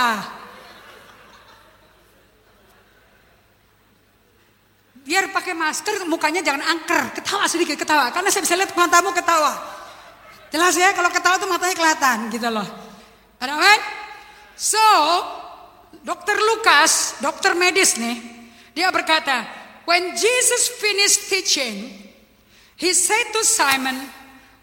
Biar 5.08 5.32
pakai 5.32 5.56
masker 5.56 6.04
mukanya 6.10 6.44
jangan 6.44 6.66
angker. 6.66 7.22
Ketawa 7.22 7.46
sedikit 7.48 7.80
ketawa. 7.80 8.12
Karena 8.12 8.28
saya 8.34 8.44
bisa 8.44 8.58
lihat 8.58 8.74
matamu 8.74 9.14
ketawa. 9.14 9.77
Jelas 10.48 10.74
ya 10.80 10.96
kalau 10.96 11.12
ketawa 11.12 11.36
tuh 11.36 11.50
matanya 11.52 11.76
kelihatan 11.76 12.18
gitu 12.32 12.48
loh. 12.48 12.68
Ada 13.38 13.54
kan? 13.54 13.80
So, 14.58 14.88
dokter 16.02 16.40
Lukas, 16.40 17.20
dokter 17.22 17.54
medis 17.54 18.00
nih, 18.00 18.18
dia 18.74 18.90
berkata, 18.90 19.46
when 19.86 20.16
Jesus 20.16 20.72
finished 20.80 21.30
teaching, 21.30 21.92
he 22.80 22.96
said 22.96 23.30
to 23.36 23.44
Simon, 23.44 24.08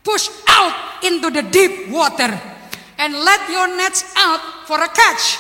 push 0.03 0.33
out 0.51 1.05
into 1.07 1.31
the 1.31 1.45
deep 1.47 1.89
water 1.93 2.33
and 2.99 3.13
let 3.23 3.41
your 3.53 3.69
nets 3.77 4.05
out 4.19 4.67
for 4.67 4.81
a 4.81 4.91
catch. 4.91 5.39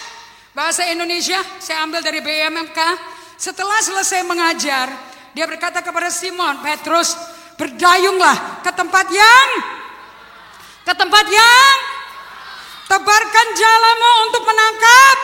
Bahasa 0.54 0.86
Indonesia 0.86 1.42
saya 1.58 1.82
ambil 1.82 2.00
dari 2.04 2.22
BMMK. 2.22 2.78
Setelah 3.34 3.82
selesai 3.82 4.22
mengajar, 4.22 4.86
dia 5.34 5.44
berkata 5.50 5.82
kepada 5.82 6.14
Simon 6.14 6.62
Petrus, 6.62 7.18
berdayunglah 7.58 8.62
ke 8.62 8.70
tempat 8.70 9.06
yang 9.10 9.48
ke 10.84 10.92
tempat 10.92 11.24
yang 11.26 11.76
tebarkan 12.86 13.48
jalamu 13.56 14.10
untuk 14.28 14.42
menangkap 14.44 15.16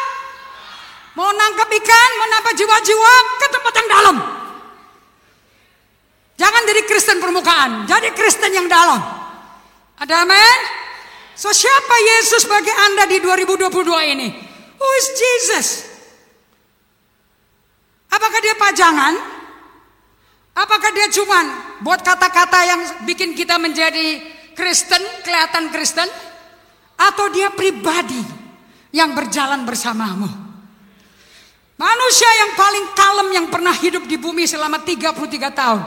mau 1.21 1.31
nangkap 1.37 1.69
ikan, 1.69 2.11
mau 2.17 2.29
nangkap 2.33 2.55
jiwa-jiwa 2.57 3.14
ke 3.37 3.47
tempat 3.52 3.73
yang 3.76 3.88
dalam. 3.93 4.17
Jangan 6.40 6.62
jadi 6.64 6.83
Kristen 6.88 7.19
permukaan, 7.21 7.71
jadi 7.85 8.09
Kristen 8.17 8.57
yang 8.57 8.64
dalam. 8.64 8.97
Ada 10.00 10.25
amin? 10.25 10.59
So 11.37 11.52
siapa 11.52 11.97
Yesus 12.17 12.49
bagi 12.49 12.73
Anda 12.73 13.05
di 13.05 13.21
2022 13.21 14.12
ini? 14.17 14.29
Who 14.81 14.88
is 14.97 15.07
Jesus? 15.12 15.67
Apakah 18.09 18.40
dia 18.40 18.57
pajangan? 18.57 19.14
Apakah 20.57 20.90
dia 20.97 21.09
cuman 21.12 21.45
buat 21.85 22.00
kata-kata 22.00 22.59
yang 22.64 22.81
bikin 23.05 23.37
kita 23.37 23.61
menjadi 23.61 24.39
Kristen, 24.61 25.00
kelihatan 25.25 25.73
Kristen? 25.73 26.05
Atau 27.00 27.33
dia 27.33 27.49
pribadi 27.49 28.21
yang 28.93 29.17
berjalan 29.17 29.64
bersamamu? 29.64 30.29
Manusia 31.81 32.29
yang 32.45 32.52
paling 32.61 32.87
kalem 32.93 33.29
yang 33.40 33.47
pernah 33.49 33.73
hidup 33.73 34.05
di 34.05 34.21
bumi 34.21 34.45
selama 34.45 34.85
33 34.85 35.17
tahun. 35.49 35.81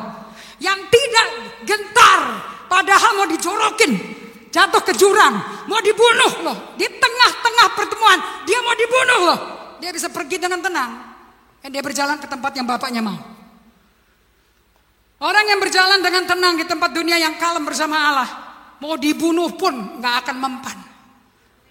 Yang 0.58 0.80
tidak 0.90 1.28
gentar 1.70 2.22
padahal 2.66 3.22
mau 3.22 3.30
dijorokin. 3.30 3.94
Jatuh 4.50 4.82
ke 4.82 4.94
jurang, 4.98 5.38
mau 5.70 5.78
dibunuh 5.86 6.34
loh. 6.42 6.58
Di 6.74 6.90
tengah-tengah 6.90 7.68
pertemuan, 7.78 8.18
dia 8.50 8.58
mau 8.66 8.74
dibunuh 8.74 9.20
loh. 9.22 9.40
Dia 9.78 9.94
bisa 9.94 10.10
pergi 10.10 10.42
dengan 10.42 10.62
tenang. 10.66 10.92
Dan 11.62 11.70
dia 11.70 11.82
berjalan 11.86 12.18
ke 12.18 12.26
tempat 12.26 12.58
yang 12.58 12.66
bapaknya 12.66 13.02
mau. 13.06 13.18
Orang 15.24 15.46
yang 15.46 15.62
berjalan 15.62 16.02
dengan 16.02 16.26
tenang 16.26 16.54
di 16.58 16.66
tempat 16.66 16.90
dunia 16.92 17.16
yang 17.22 17.38
kalem 17.40 17.64
bersama 17.64 17.96
Allah, 17.96 18.30
mau 18.82 18.98
dibunuh 18.98 19.54
pun 19.54 20.02
nggak 20.02 20.16
akan 20.26 20.36
mempan. 20.40 20.78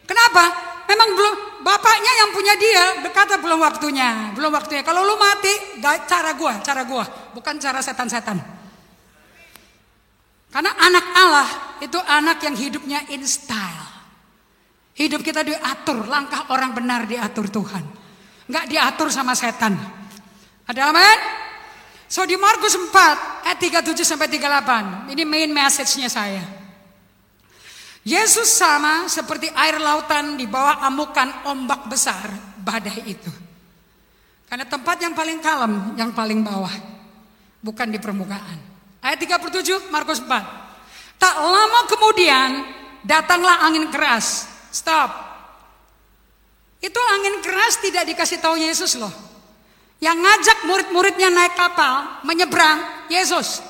Kenapa? 0.07 0.45
Memang 0.91 1.09
belum 1.17 1.35
bapaknya 1.65 2.13
yang 2.21 2.31
punya 2.37 2.55
dia 2.59 2.85
berkata 3.01 3.41
belum 3.41 3.63
waktunya, 3.63 4.35
belum 4.37 4.53
waktunya. 4.53 4.85
Kalau 4.85 5.07
lu 5.07 5.17
mati, 5.17 5.81
gak 5.81 6.05
cara 6.05 6.37
gua, 6.37 6.61
cara 6.61 6.83
gua, 6.85 7.07
bukan 7.33 7.57
cara 7.57 7.81
setan-setan. 7.81 8.37
Karena 10.53 10.69
anak 10.77 11.07
Allah 11.17 11.49
itu 11.81 11.97
anak 11.97 12.45
yang 12.45 12.53
hidupnya 12.53 13.09
in 13.09 13.25
style. 13.25 13.89
Hidup 14.93 15.25
kita 15.25 15.41
diatur, 15.41 16.05
langkah 16.05 16.53
orang 16.53 16.77
benar 16.77 17.09
diatur 17.09 17.49
Tuhan. 17.49 17.81
Nggak 18.53 18.69
diatur 18.69 19.09
sama 19.09 19.33
setan. 19.33 19.73
Ada 20.69 20.93
amin? 20.93 21.19
So 22.05 22.29
di 22.29 22.37
Markus 22.37 22.77
4 22.77 23.49
ayat 23.49 23.57
37 23.57 24.05
sampai 24.05 24.29
38. 24.29 25.09
Ini 25.17 25.25
main 25.25 25.49
message-nya 25.49 26.13
saya. 26.13 26.62
Yesus 28.03 28.51
sama 28.51 29.07
seperti 29.07 29.47
air 29.55 29.79
lautan 29.79 30.35
di 30.35 30.51
bawah 30.51 30.83
amukan 30.83 31.47
ombak 31.47 31.87
besar 31.87 32.27
badai 32.59 32.99
itu. 33.07 33.31
Karena 34.51 34.67
tempat 34.67 34.99
yang 34.99 35.15
paling 35.15 35.39
kalem, 35.39 35.95
yang 35.95 36.11
paling 36.11 36.43
bawah. 36.43 36.75
Bukan 37.63 37.95
di 37.95 38.03
permukaan. 38.03 38.59
Ayat 38.99 39.23
37 39.23 39.95
Markus 39.95 40.19
4. 40.19 40.29
Tak 41.15 41.35
lama 41.39 41.87
kemudian 41.87 42.67
datanglah 43.07 43.63
angin 43.63 43.87
keras. 43.95 44.51
Stop. 44.75 45.15
Itu 46.83 46.99
angin 46.99 47.39
keras 47.39 47.79
tidak 47.79 48.03
dikasih 48.11 48.43
tahu 48.43 48.59
Yesus 48.59 48.99
loh. 48.99 49.15
Yang 50.03 50.19
ngajak 50.19 50.59
murid-muridnya 50.67 51.31
naik 51.31 51.55
kapal 51.55 52.27
menyeberang 52.27 53.07
Yesus. 53.07 53.63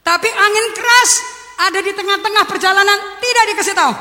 Tapi 0.00 0.32
angin 0.32 0.66
keras 0.72 1.10
ada 1.60 1.78
di 1.84 1.92
tengah-tengah 1.92 2.44
perjalanan 2.48 2.98
tidak 3.20 3.44
dikasih 3.52 3.76
tahu. 3.76 3.92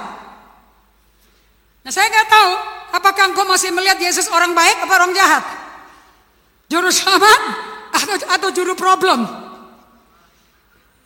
Nah 1.84 1.92
saya 1.92 2.08
nggak 2.08 2.30
tahu 2.32 2.52
apakah 2.96 3.24
engkau 3.32 3.44
masih 3.44 3.76
melihat 3.76 4.00
Yesus 4.00 4.32
orang 4.32 4.56
baik 4.56 4.80
atau 4.88 4.96
orang 4.96 5.12
jahat, 5.12 5.44
juru 6.72 6.88
selamat 6.88 7.42
atau 7.92 8.16
atau 8.40 8.50
juru 8.56 8.74
problem. 8.80 9.28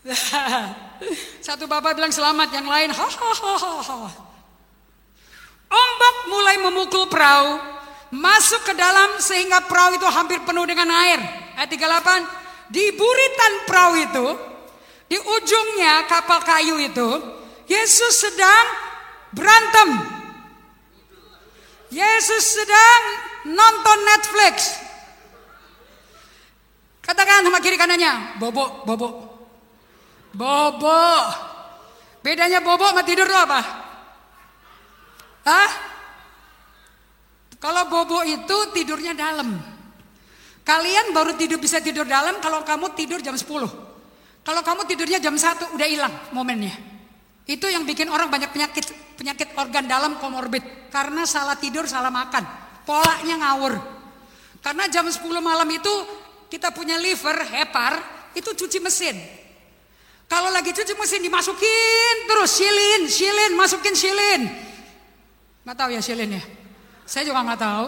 Satu 1.48 1.68
bapak 1.68 1.96
bilang 1.96 2.12
selamat, 2.12 2.52
yang 2.52 2.68
lain. 2.68 2.92
Ombak 5.74 6.16
mulai 6.28 6.56
memukul 6.60 7.08
perahu, 7.08 7.60
masuk 8.12 8.62
ke 8.68 8.74
dalam 8.76 9.18
sehingga 9.24 9.64
perahu 9.64 9.96
itu 9.96 10.08
hampir 10.08 10.44
penuh 10.44 10.68
dengan 10.68 10.92
air. 10.92 11.20
Ayat 11.56 11.72
38, 11.72 12.72
di 12.72 12.92
buritan 12.94 13.54
perahu 13.68 13.94
itu, 14.00 14.26
di 15.14 15.22
ujungnya 15.22 16.10
kapal 16.10 16.42
kayu 16.42 16.82
itu, 16.82 17.10
Yesus 17.70 18.18
sedang 18.18 18.66
berantem. 19.30 20.02
Yesus 21.94 22.42
sedang 22.58 23.02
nonton 23.54 23.98
Netflix. 24.10 24.82
Katakan 27.06 27.46
sama 27.46 27.62
kiri 27.62 27.78
kanannya, 27.78 28.42
bobo, 28.42 28.82
bobo. 28.90 29.10
Bobo. 30.34 31.06
Bedanya 32.26 32.66
bobo 32.66 32.90
sama 32.90 33.06
tidur 33.06 33.30
itu 33.30 33.38
apa? 33.38 33.62
Hah? 35.46 35.72
Kalau 37.62 37.86
bobo 37.86 38.26
itu 38.26 38.58
tidurnya 38.74 39.14
dalam. 39.14 39.62
Kalian 40.66 41.14
baru 41.14 41.38
tidur 41.38 41.62
bisa 41.62 41.78
tidur 41.86 42.10
dalam 42.10 42.42
kalau 42.42 42.66
kamu 42.66 42.98
tidur 42.98 43.22
jam 43.22 43.38
10. 43.38 43.93
Kalau 44.44 44.60
kamu 44.60 44.84
tidurnya 44.84 45.24
jam 45.24 45.36
1 45.40 45.72
udah 45.76 45.88
hilang 45.88 46.14
momennya. 46.36 46.76
Itu 47.48 47.68
yang 47.72 47.88
bikin 47.88 48.12
orang 48.12 48.28
banyak 48.28 48.52
penyakit 48.52 48.86
penyakit 49.16 49.56
organ 49.56 49.88
dalam 49.88 50.20
komorbid 50.20 50.92
karena 50.92 51.24
salah 51.24 51.56
tidur, 51.56 51.88
salah 51.88 52.12
makan. 52.12 52.44
Polanya 52.84 53.40
ngawur. 53.40 53.80
Karena 54.60 54.88
jam 54.92 55.08
10 55.08 55.24
malam 55.40 55.68
itu 55.72 55.94
kita 56.52 56.76
punya 56.76 57.00
liver, 57.00 57.40
hepar, 57.56 58.00
itu 58.36 58.52
cuci 58.52 58.80
mesin. 58.84 59.16
Kalau 60.28 60.52
lagi 60.52 60.76
cuci 60.76 60.92
mesin 60.96 61.24
dimasukin 61.24 62.16
terus 62.28 62.52
silin, 62.52 63.02
silin, 63.08 63.52
masukin 63.56 63.96
silin. 63.96 64.42
Nggak 65.64 65.78
tahu 65.80 65.90
ya 65.96 66.02
silin 66.04 66.36
ya? 66.36 66.44
Saya 67.08 67.32
juga 67.32 67.48
nggak 67.48 67.62
tahu. 67.64 67.88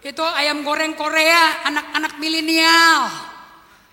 Itu 0.00 0.24
ayam 0.24 0.66
goreng 0.66 0.98
Korea, 0.98 1.62
anak-anak 1.68 2.18
milenial. 2.18 3.29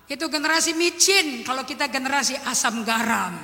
Itu 0.07 0.31
generasi 0.31 0.71
micin, 0.71 1.43
kalau 1.43 1.67
kita 1.67 1.91
generasi 1.91 2.39
asam 2.47 2.87
garam. 2.87 3.35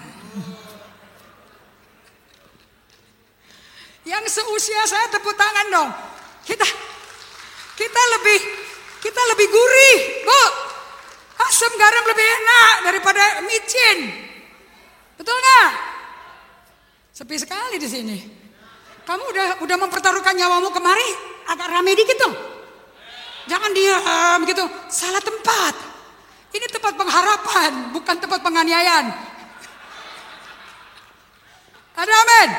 Yang 4.07 4.39
seusia 4.39 4.83
saya 4.87 5.11
tepuk 5.11 5.35
tangan 5.35 5.67
dong. 5.71 5.89
Kita 6.43 6.67
kita 7.75 8.01
lebih 8.19 8.39
kita 8.99 9.21
lebih 9.35 9.47
gurih, 9.51 9.97
Bu. 10.23 10.43
Asam 11.43 11.71
garam 11.75 12.03
lebih 12.07 12.23
enak 12.23 12.75
daripada 12.87 13.23
micin. 13.43 13.97
Betul 15.19 15.35
nggak? 15.35 15.71
Sepi 17.11 17.35
sekali 17.39 17.75
di 17.75 17.87
sini. 17.91 18.17
Kamu 19.03 19.23
udah 19.35 19.47
udah 19.67 19.77
mempertaruhkan 19.83 20.31
nyawamu 20.31 20.71
kemari, 20.71 21.09
agak 21.51 21.67
rame 21.67 21.91
dikit 21.91 22.17
dong. 22.23 22.35
Jangan 23.51 23.71
diam 23.75 24.39
gitu, 24.47 24.63
salah 24.87 25.19
tempat. 25.19 25.92
Ini 26.53 26.65
tempat 26.69 26.93
pengharapan, 26.93 27.89
bukan 27.89 28.15
tempat 28.21 28.39
penganiayaan. 28.45 29.05
Ada 31.97 32.13
amin. 32.13 32.49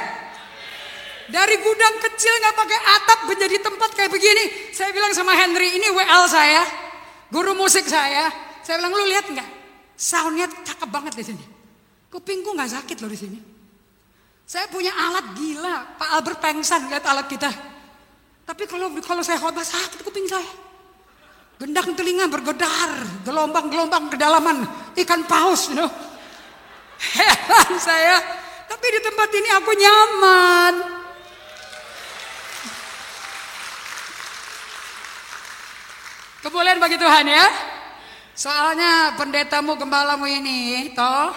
Dari 1.30 1.57
gudang 1.62 1.96
kecil 2.02 2.35
nggak 2.42 2.57
pakai 2.59 2.80
atap 3.00 3.20
menjadi 3.30 3.57
tempat 3.62 3.90
kayak 3.96 4.11
begini. 4.11 4.74
Saya 4.74 4.90
bilang 4.90 5.14
sama 5.14 5.33
Henry, 5.38 5.78
ini 5.78 5.87
WL 5.94 6.24
saya, 6.26 6.62
guru 7.30 7.54
musik 7.54 7.87
saya. 7.87 8.28
Saya 8.66 8.83
bilang 8.83 8.92
lu 8.98 9.07
lihat 9.09 9.30
nggak? 9.30 9.48
Soundnya 9.94 10.50
cakep 10.50 10.90
banget 10.90 11.14
di 11.14 11.24
sini. 11.30 11.44
Kupingku 12.11 12.50
nggak 12.50 12.70
sakit 12.83 12.96
loh 12.98 13.11
di 13.11 13.18
sini. 13.18 13.38
Saya 14.44 14.68
punya 14.68 14.92
alat 14.92 15.38
gila, 15.38 15.96
Pak 15.96 16.09
Albert 16.20 16.38
pengsan 16.42 16.90
lihat 16.92 17.07
alat 17.09 17.30
kita. 17.30 17.48
Tapi 18.44 18.68
kalau 18.68 18.92
kalau 19.00 19.24
saya 19.24 19.40
khotbah 19.40 19.64
sakit 19.64 20.04
kuping 20.04 20.28
saya. 20.28 20.63
Gendang 21.55 21.95
telinga 21.95 22.27
bergedar, 22.27 23.23
gelombang-gelombang 23.23 24.11
kedalaman 24.11 24.67
ikan 24.99 25.23
paus, 25.23 25.71
you 25.71 25.79
know. 25.79 25.87
Heran 26.99 27.79
saya. 27.79 28.19
Tapi 28.67 28.87
di 28.90 29.01
tempat 29.03 29.29
ini 29.31 29.49
aku 29.55 29.71
nyaman. 29.77 30.75
Kebolehan 36.43 36.83
bagi 36.83 36.99
Tuhan 36.99 37.25
ya. 37.25 37.47
Soalnya 38.35 39.14
pendetamu 39.14 39.79
gembalamu 39.79 40.27
ini, 40.27 40.90
toh, 40.90 41.31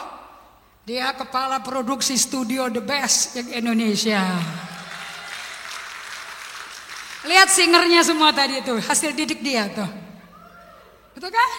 dia 0.81 1.13
kepala 1.13 1.61
produksi 1.61 2.17
studio 2.17 2.73
the 2.73 2.81
best 2.81 3.37
yang 3.37 3.69
Indonesia. 3.69 4.23
Lihat 7.21 7.53
singernya 7.53 8.01
semua 8.01 8.33
tadi 8.33 8.65
itu, 8.65 8.81
hasil 8.81 9.13
didik 9.13 9.45
dia 9.45 9.69
tuh. 9.69 10.06
Betul 11.17 11.33
kan? 11.33 11.51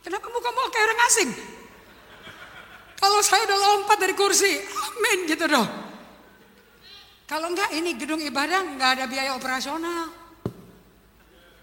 Kenapa 0.00 0.32
muka-muka 0.32 0.72
kayak 0.72 0.86
orang 0.88 1.00
asing? 1.12 1.30
Kalau 2.96 3.20
saya 3.20 3.44
udah 3.44 3.58
lompat 3.60 4.00
dari 4.00 4.16
kursi, 4.16 4.48
amin 4.64 5.28
gitu 5.28 5.44
dong. 5.44 5.68
Kalau 7.28 7.52
enggak 7.52 7.68
ini 7.76 8.00
gedung 8.00 8.16
ibadah 8.16 8.64
enggak 8.64 8.96
ada 8.96 9.04
biaya 9.04 9.36
operasional. 9.36 10.08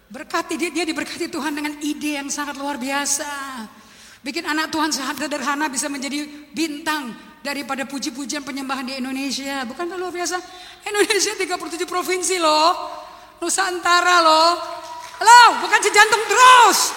Berkati 0.07 0.53
dia, 0.53 0.69
dia 0.69 0.85
diberkati 0.85 1.33
Tuhan 1.33 1.57
dengan 1.57 1.81
ide 1.81 2.21
yang 2.21 2.29
sangat 2.29 2.53
luar 2.61 2.77
biasa. 2.77 3.25
Bikin 4.21 4.45
anak 4.45 4.69
Tuhan 4.69 4.93
sederhana 4.93 5.73
bisa 5.73 5.89
menjadi 5.89 6.29
bintang 6.53 7.09
daripada 7.41 7.89
puji-pujian 7.89 8.45
penyembahan 8.45 8.85
di 8.85 9.01
Indonesia. 9.01 9.65
Bukan 9.65 9.97
luar 9.97 10.13
biasa? 10.13 10.37
Indonesia 10.85 11.33
37 11.41 11.89
provinsi 11.89 12.37
loh. 12.37 12.69
Nusantara 13.41 14.21
loh. 14.21 14.77
Halo, 15.17 15.65
bukan 15.65 15.79
sejantung 15.81 16.21
terus. 16.29 16.93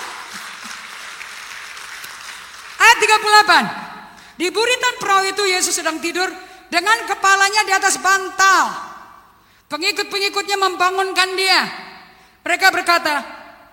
Ayat 2.80 2.98
38. 3.00 4.40
Di 4.40 4.48
buritan 4.48 4.94
perahu 5.00 5.24
itu 5.28 5.42
Yesus 5.48 5.76
sedang 5.76 6.00
tidur 6.00 6.28
dengan 6.68 6.96
kepalanya 7.09 7.64
di 7.64 7.72
atas 7.72 7.96
bantal. 8.00 8.72
Pengikut-pengikutnya 9.68 10.56
membangunkan 10.56 11.28
dia. 11.37 11.61
Mereka 12.44 12.72
berkata, 12.72 13.20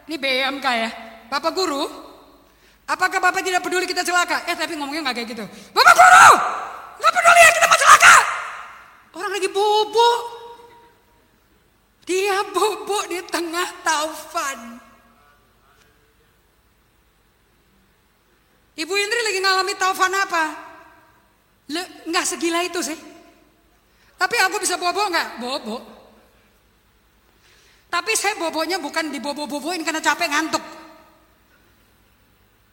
ini 0.07 0.19
BMK 0.19 0.65
ya, 0.67 0.89
Bapak 1.31 1.55
Guru, 1.55 1.87
apakah 2.83 3.19
Bapak 3.19 3.43
tidak 3.43 3.63
peduli 3.63 3.87
kita 3.87 4.03
celaka? 4.03 4.43
Eh 4.47 4.55
tapi 4.55 4.75
ngomongnya 4.75 5.07
nggak 5.07 5.15
kayak 5.23 5.29
gitu. 5.31 5.45
Bapak 5.71 5.95
Guru, 5.95 6.29
nggak 6.99 7.13
peduli 7.15 7.41
ya 7.41 7.51
kita 7.55 7.65
mau 7.67 7.79
celaka. 7.79 8.15
Orang 9.15 9.31
lagi 9.31 9.49
bubuk. 9.51 10.36
Dia 12.07 12.39
bubuk 12.55 13.11
di 13.11 13.19
tengah 13.27 13.67
taufan. 13.83 14.79
Ibu 18.79 18.93
Indri 18.95 19.21
lagi 19.27 19.39
ngalami 19.43 19.73
taufan 19.75 20.13
apa? 20.15 20.43
Le, 21.67 22.07
nggak 22.07 22.23
segila 22.23 22.63
itu 22.63 22.79
sih. 22.79 22.95
Tapi 24.15 24.35
aku 24.39 24.63
bisa 24.63 24.79
bobo 24.79 25.03
nggak? 25.03 25.27
Bobo. 25.43 25.77
Tapi 27.91 28.11
saya 28.15 28.39
boboknya 28.39 28.79
bukan 28.79 29.11
dibobo-boboin 29.11 29.83
karena 29.83 29.99
capek 29.99 30.31
ngantuk. 30.31 30.63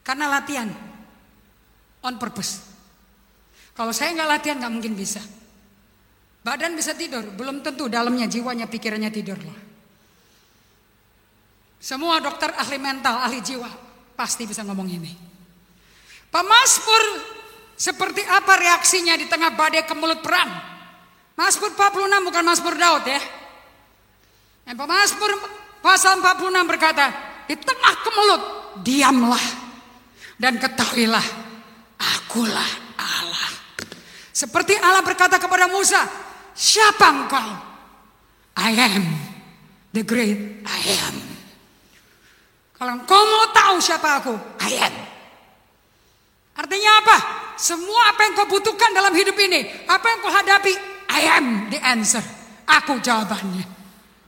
Karena 0.06 0.30
latihan. 0.30 0.70
On 2.06 2.14
purpose. 2.22 2.62
Kalau 3.74 3.90
saya 3.90 4.14
nggak 4.14 4.30
latihan 4.30 4.62
nggak 4.62 4.74
mungkin 4.78 4.94
bisa. 4.94 5.18
Badan 6.44 6.76
bisa 6.76 6.92
tidur, 6.92 7.24
belum 7.32 7.64
tentu 7.64 7.88
dalamnya, 7.88 8.28
jiwanya, 8.28 8.68
pikirannya 8.68 9.08
tidur 9.08 9.40
loh. 9.40 9.58
Semua 11.80 12.20
dokter 12.20 12.52
ahli 12.52 12.76
mental, 12.76 13.16
ahli 13.16 13.40
jiwa 13.40 13.68
pasti 14.12 14.44
bisa 14.44 14.60
ngomong 14.60 14.88
ini. 14.88 15.12
Pemasmur 16.28 17.04
seperti 17.76 18.20
apa 18.28 18.60
reaksinya 18.60 19.16
di 19.16 19.24
tengah 19.24 19.56
badai 19.56 19.88
kemulut 19.88 20.20
perang? 20.20 20.52
Mazmur 21.34 21.72
46 21.74 22.28
bukan 22.28 22.44
Mazmur 22.44 22.74
Daud 22.76 23.04
ya. 23.08 23.20
Dan 24.68 24.74
Pemasmur 24.76 25.30
pasal 25.80 26.20
46 26.20 26.70
berkata, 26.70 27.06
di 27.44 27.56
tengah 27.56 27.94
kemulut 28.04 28.42
diamlah 28.84 29.44
dan 30.40 30.56
ketahuilah 30.60 31.26
akulah 32.00 32.70
Allah. 32.96 33.48
Seperti 34.34 34.78
Allah 34.80 35.04
berkata 35.04 35.36
kepada 35.36 35.68
Musa, 35.68 36.00
siapa 36.54 37.06
engkau? 37.10 37.50
I 38.54 38.70
am 38.78 39.04
the 39.90 40.06
great 40.06 40.62
I 40.62 40.80
am. 41.04 41.16
Kalau 42.74 42.92
engkau 42.98 43.20
mau 43.22 43.46
tahu 43.54 43.76
siapa 43.82 44.08
aku, 44.22 44.34
I 44.62 44.72
am. 44.78 44.94
Artinya 46.54 46.92
apa? 47.02 47.16
Semua 47.58 48.14
apa 48.14 48.26
yang 48.26 48.34
kau 48.38 48.46
butuhkan 48.50 48.90
dalam 48.94 49.14
hidup 49.14 49.34
ini, 49.38 49.66
apa 49.90 50.06
yang 50.06 50.18
kau 50.22 50.30
hadapi, 50.30 50.72
I 51.10 51.22
am 51.38 51.46
the 51.70 51.78
answer. 51.82 52.22
Aku 52.66 52.98
jawabannya. 53.02 53.66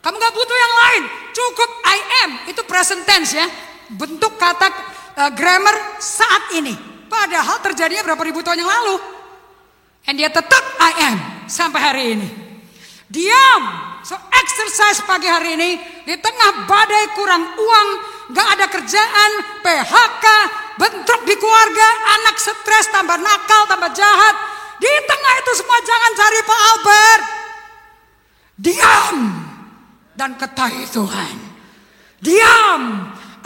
Kamu 0.03 0.15
gak 0.23 0.35
butuh 0.39 0.55
yang 0.55 0.75
lain. 0.87 1.03
Cukup 1.35 1.71
I 1.83 1.99
am. 2.23 2.31
Itu 2.47 2.63
present 2.63 3.03
tense 3.03 3.35
ya. 3.35 3.47
Bentuk 3.91 4.39
kata 4.39 4.71
uh, 5.19 5.31
grammar 5.35 5.99
saat 5.99 6.55
ini. 6.55 6.79
Padahal 7.11 7.59
terjadinya 7.59 8.07
berapa 8.07 8.23
ribu 8.23 8.39
tahun 8.39 8.63
yang 8.63 8.71
lalu. 8.71 9.03
And 10.07 10.15
dia 10.15 10.31
tetap 10.31 10.63
I 10.79 10.93
am. 11.11 11.17
Sampai 11.47 11.81
hari 11.83 12.05
ini. 12.19 12.29
Diam. 13.07 13.63
So 14.03 14.19
exercise 14.19 15.03
pagi 15.07 15.31
hari 15.31 15.55
ini. 15.55 15.71
Di 16.03 16.15
tengah 16.19 16.67
badai 16.67 17.05
kurang 17.15 17.43
uang. 17.55 17.89
Gak 18.35 18.49
ada 18.59 18.67
kerjaan. 18.71 19.31
PHK. 19.63 20.27
Bentrok 20.79 21.23
di 21.27 21.35
keluarga. 21.39 21.89
Anak 22.21 22.37
stres. 22.39 22.91
Tambah 22.91 23.19
nakal. 23.19 23.63
Tambah 23.71 23.91
jahat. 23.95 24.35
Di 24.77 24.93
tengah 25.09 25.35
itu 25.41 25.53
semua 25.57 25.79
jangan 25.81 26.13
cari 26.13 26.41
Pak 26.45 26.61
Albert. 26.69 27.23
Diam 28.57 29.17
dan 30.17 30.31
ketahui 30.41 30.85
Tuhan. 30.89 31.37
Diam. 32.21 32.83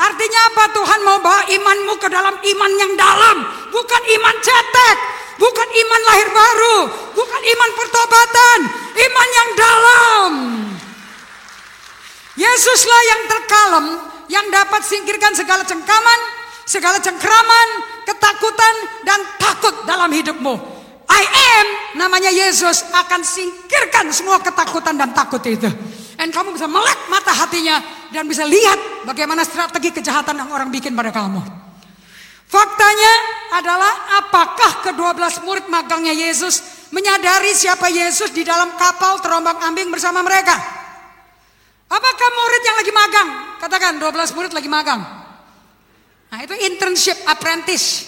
Artinya 0.00 0.40
apa 0.48 0.64
Tuhan 0.72 1.00
mau 1.04 1.18
bawa 1.20 1.42
imanmu 1.44 1.94
ke 2.00 2.08
dalam 2.08 2.32
iman 2.40 2.72
yang 2.80 2.92
dalam. 2.96 3.36
Bukan 3.68 4.02
iman 4.16 4.36
cetek. 4.40 4.98
Bukan 5.40 5.68
iman 5.72 6.02
lahir 6.04 6.28
baru. 6.28 6.78
Bukan 7.16 7.42
iman 7.56 7.70
pertobatan. 7.72 8.58
Iman 8.92 9.28
yang 9.32 9.50
dalam. 9.56 10.32
Yesuslah 12.36 13.02
yang 13.08 13.22
terkalem. 13.24 13.86
Yang 14.28 14.46
dapat 14.52 14.82
singkirkan 14.84 15.32
segala 15.32 15.64
cengkaman. 15.64 16.20
Segala 16.68 17.00
cengkraman. 17.00 17.68
Ketakutan 18.04 18.74
dan 19.08 19.20
takut 19.40 19.72
dalam 19.88 20.12
hidupmu. 20.12 20.54
I 21.10 21.24
am 21.26 21.66
namanya 21.98 22.30
Yesus 22.30 22.86
akan 22.92 23.26
singkirkan 23.26 24.14
semua 24.14 24.38
ketakutan 24.38 24.94
dan 24.94 25.10
takut 25.10 25.42
itu. 25.48 25.66
Dan 26.14 26.28
kamu 26.28 26.52
bisa 26.54 26.68
melek 26.68 27.08
mata 27.08 27.32
hatinya 27.32 27.80
dan 28.12 28.28
bisa 28.28 28.44
lihat 28.44 29.08
bagaimana 29.08 29.40
strategi 29.40 29.88
kejahatan 29.88 30.36
yang 30.36 30.52
orang 30.52 30.68
bikin 30.68 30.92
pada 30.92 31.08
kamu. 31.10 31.59
Faktanya 32.50 33.14
adalah 33.62 34.18
apakah 34.18 34.82
kedua 34.82 35.14
belas 35.14 35.38
murid 35.46 35.70
magangnya 35.70 36.10
Yesus 36.10 36.82
menyadari 36.90 37.54
siapa 37.54 37.86
Yesus 37.86 38.34
di 38.34 38.42
dalam 38.42 38.74
kapal 38.74 39.22
terombang 39.22 39.62
ambing 39.70 39.86
bersama 39.94 40.18
mereka? 40.26 40.58
Apakah 41.86 42.28
murid 42.34 42.62
yang 42.66 42.76
lagi 42.82 42.92
magang? 42.94 43.28
Katakan 43.62 43.92
12 44.02 44.34
murid 44.34 44.52
lagi 44.54 44.66
magang. 44.66 44.98
Nah 46.30 46.38
itu 46.42 46.54
internship 46.66 47.18
apprentice. 47.26 48.06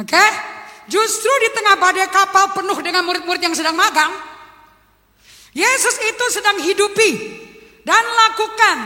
Oke? 0.00 0.08
Okay? 0.08 0.28
Justru 0.88 1.32
di 1.44 1.48
tengah 1.56 1.80
badai 1.80 2.08
kapal 2.12 2.52
penuh 2.52 2.76
dengan 2.84 3.04
murid-murid 3.08 3.40
yang 3.40 3.56
sedang 3.56 3.72
magang, 3.72 4.12
Yesus 5.56 5.96
itu 6.00 6.24
sedang 6.28 6.60
hidupi 6.60 7.10
dan 7.88 8.04
lakukan 8.04 8.76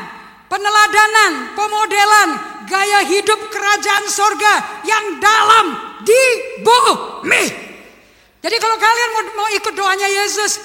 peneladanan, 0.46 1.58
pemodelan 1.58 2.28
gaya 2.68 3.00
hidup 3.08 3.40
kerajaan 3.48 4.04
sorga 4.06 4.84
yang 4.84 5.18
dalam 5.18 5.66
di 6.04 6.22
bumi. 6.62 7.44
Jadi 8.38 8.56
kalau 8.62 8.76
kalian 8.78 9.10
mau, 9.34 9.48
ikut 9.50 9.74
doanya 9.74 10.06
Yesus, 10.06 10.62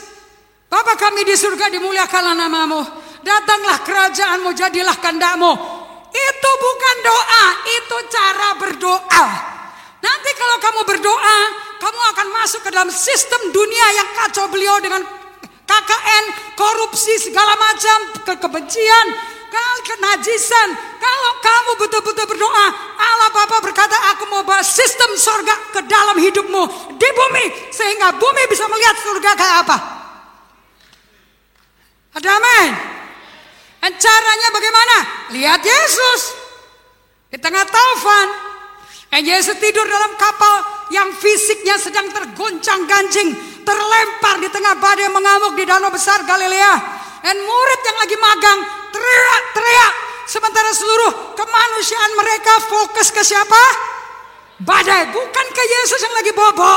Bapa 0.69 0.93
kami 0.97 1.25
di 1.25 1.33
surga 1.33 1.69
dimuliakanlah 1.73 2.37
namamu. 2.37 2.81
Datanglah 3.23 3.81
kerajaanmu, 3.81 4.51
jadilah 4.53 4.97
kehendakmu. 4.99 5.51
Itu 6.13 6.51
bukan 6.61 6.95
doa, 7.01 7.45
itu 7.81 7.97
cara 8.13 8.49
berdoa. 8.61 9.25
Nanti 10.03 10.29
kalau 10.35 10.57
kamu 10.59 10.81
berdoa, 10.85 11.39
kamu 11.81 11.99
akan 12.13 12.27
masuk 12.37 12.61
ke 12.67 12.69
dalam 12.69 12.91
sistem 12.91 13.49
dunia 13.49 13.87
yang 13.97 14.09
kacau 14.17 14.45
beliau 14.51 14.77
dengan 14.83 15.01
KKN, 15.63 16.25
korupsi 16.59 17.17
segala 17.17 17.55
macam, 17.55 17.97
ke 18.27 18.33
kebencian, 18.37 19.07
kal 19.53 19.77
kenajisan. 19.85 20.69
Kalau 20.97 21.31
kamu 21.37 21.71
betul-betul 21.85 22.25
berdoa, 22.25 22.67
Allah 22.97 23.29
Bapa 23.29 23.61
berkata, 23.61 23.93
aku 24.17 24.25
mau 24.33 24.41
bawa 24.41 24.65
sistem 24.65 25.13
surga 25.13 25.77
ke 25.77 25.79
dalam 25.85 26.17
hidupmu 26.17 26.63
di 26.97 27.09
bumi. 27.13 27.45
Sehingga 27.69 28.17
bumi 28.17 28.43
bisa 28.49 28.65
melihat 28.65 28.97
surga 28.97 29.31
kayak 29.37 29.57
apa. 29.69 29.77
Ada 32.17 32.29
amin. 32.29 32.69
Dan 33.83 33.91
caranya 33.99 34.47
bagaimana? 34.49 34.97
Lihat 35.37 35.61
Yesus. 35.61 36.21
Di 37.29 37.37
tengah 37.37 37.65
taufan. 37.67 38.27
Dan 39.13 39.29
Yesus 39.29 39.61
tidur 39.61 39.85
dalam 39.85 40.17
kapal 40.17 40.55
yang 40.89 41.13
fisiknya 41.13 41.77
sedang 41.77 42.09
tergoncang 42.09 42.89
gancing. 42.89 43.29
Terlempar 43.61 44.41
di 44.41 44.49
tengah 44.49 44.77
badai 44.81 45.09
mengamuk 45.13 45.53
di 45.53 45.63
danau 45.65 45.93
besar 45.93 46.25
Galilea. 46.25 46.92
Dan 47.23 47.39
murid 47.39 47.79
yang 47.87 47.97
lagi 48.03 48.17
magang 48.19 48.59
teriak-teriak. 48.91 49.93
Sementara 50.27 50.75
seluruh 50.75 51.39
kemanusiaan 51.39 52.11
mereka 52.19 52.53
fokus 52.67 53.15
ke 53.15 53.23
siapa? 53.23 53.63
Badai. 54.59 55.07
Bukan 55.07 55.45
ke 55.55 55.63
Yesus 55.63 56.03
yang 56.03 56.15
lagi 56.19 56.35
bobo. 56.35 56.73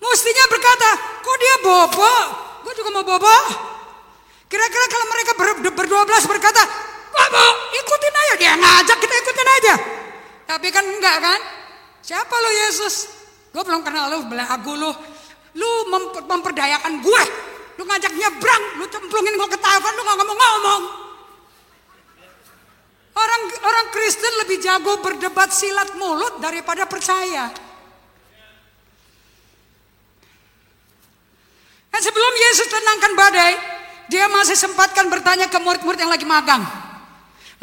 Mestinya 0.00 0.44
berkata, 0.46 0.90
kok 1.18 1.36
dia 1.42 1.56
bobo? 1.66 2.14
Gue 2.62 2.72
juga 2.78 2.90
mau 2.94 3.02
bobo. 3.02 3.36
Kira-kira 4.46 4.86
kalau 4.86 5.06
mereka 5.10 5.32
ber, 5.34 5.48
berdua 5.74 6.02
belas 6.06 6.24
berkata, 6.30 6.62
bobo 7.10 7.46
ikutin 7.74 8.14
aja. 8.14 8.34
Dia 8.38 8.52
ngajak 8.54 8.98
kita 9.02 9.14
ikutin 9.18 9.48
aja. 9.50 9.74
Tapi 10.46 10.66
kan 10.70 10.86
enggak 10.86 11.16
kan? 11.18 11.40
Siapa 12.06 12.34
lo 12.38 12.50
Yesus? 12.66 12.94
Gue 13.50 13.62
belum 13.66 13.82
kenal 13.82 14.14
lo, 14.14 14.18
belagu 14.30 14.78
lo. 14.78 14.94
Lu 15.58 15.90
memperdayakan 16.22 17.02
gue. 17.02 17.49
Lu 17.80 17.88
ngajak 17.88 18.12
nyebrang, 18.12 18.64
lu 18.76 18.84
cemplungin 18.92 19.40
gue 19.40 19.48
ke 19.48 19.56
tafan, 19.56 19.92
lu 19.96 20.04
gak 20.04 20.16
ngomong-ngomong. 20.20 20.82
Orang 23.16 23.42
orang 23.64 23.86
Kristen 23.88 24.32
lebih 24.44 24.60
jago 24.60 25.00
berdebat 25.00 25.48
silat 25.48 25.96
mulut 25.96 26.44
daripada 26.44 26.84
percaya. 26.84 27.48
Dan 31.88 32.00
sebelum 32.04 32.32
Yesus 32.36 32.68
tenangkan 32.68 33.12
badai, 33.16 33.52
dia 34.12 34.28
masih 34.28 34.60
sempatkan 34.60 35.08
bertanya 35.08 35.48
ke 35.48 35.56
murid-murid 35.56 36.04
yang 36.04 36.12
lagi 36.12 36.28
magang. 36.28 36.60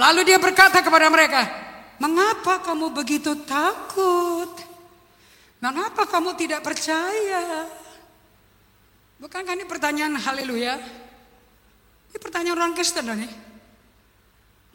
Lalu 0.02 0.34
dia 0.34 0.42
berkata 0.42 0.82
kepada 0.82 1.14
mereka, 1.14 1.46
"Mengapa 2.02 2.66
kamu 2.66 2.90
begitu 2.90 3.38
takut? 3.46 4.50
Mengapa 5.62 6.10
kamu 6.10 6.34
tidak 6.34 6.66
percaya?" 6.66 7.86
Bukankah 9.18 9.58
ini 9.58 9.66
pertanyaan 9.66 10.14
haleluya? 10.14 10.78
Ini 12.14 12.18
pertanyaan 12.22 12.58
orang 12.58 12.74
Kristen 12.78 13.02
dong 13.02 13.18
nih. 13.18 13.34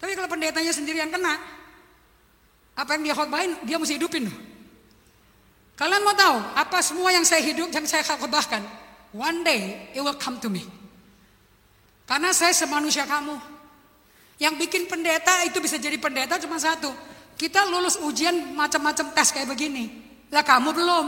Tapi 0.03 0.19
kalau 0.19 0.27
pendetanya 0.27 0.75
sendiri 0.75 0.99
yang 0.99 1.15
kena, 1.15 1.39
apa 2.75 2.91
yang 2.99 3.03
dia 3.07 3.15
khotbahin, 3.15 3.53
dia 3.63 3.79
mesti 3.79 3.95
hidupin 3.95 4.27
loh. 4.27 4.39
Kalian 5.79 6.03
mau 6.03 6.15
tahu 6.15 6.37
apa 6.59 6.79
semua 6.83 7.15
yang 7.15 7.23
saya 7.23 7.39
hidup, 7.39 7.71
yang 7.71 7.87
saya 7.87 8.03
khotbahkan? 8.03 8.67
One 9.15 9.47
day 9.47 9.95
it 9.95 10.03
will 10.03 10.19
come 10.19 10.43
to 10.43 10.51
me. 10.51 10.67
Karena 12.03 12.35
saya 12.35 12.51
semanusia 12.51 13.07
kamu. 13.07 13.39
Yang 14.43 14.55
bikin 14.67 14.91
pendeta 14.91 15.47
itu 15.47 15.63
bisa 15.63 15.79
jadi 15.79 15.95
pendeta 16.03 16.35
cuma 16.43 16.59
satu. 16.59 16.91
Kita 17.39 17.63
lulus 17.71 17.95
ujian 18.03 18.59
macam-macam 18.59 19.15
tes 19.15 19.31
kayak 19.31 19.47
begini. 19.47 19.87
Lah 20.35 20.43
kamu 20.43 20.75
belum. 20.75 21.07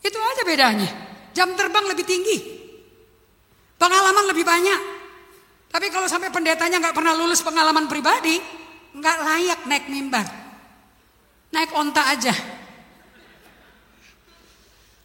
Itu 0.00 0.16
aja 0.16 0.42
bedanya. 0.48 1.09
Jam 1.30 1.54
terbang 1.54 1.86
lebih 1.86 2.04
tinggi. 2.06 2.38
Pengalaman 3.80 4.28
lebih 4.28 4.44
banyak. 4.44 4.80
Tapi 5.70 5.86
kalau 5.88 6.10
sampai 6.10 6.34
pendetanya 6.34 6.82
nggak 6.82 6.96
pernah 6.96 7.14
lulus 7.14 7.40
pengalaman 7.46 7.86
pribadi, 7.86 8.36
nggak 8.92 9.16
layak 9.22 9.60
naik 9.70 9.86
mimbar. 9.86 10.26
Naik 11.54 11.70
onta 11.74 12.10
aja. 12.10 12.34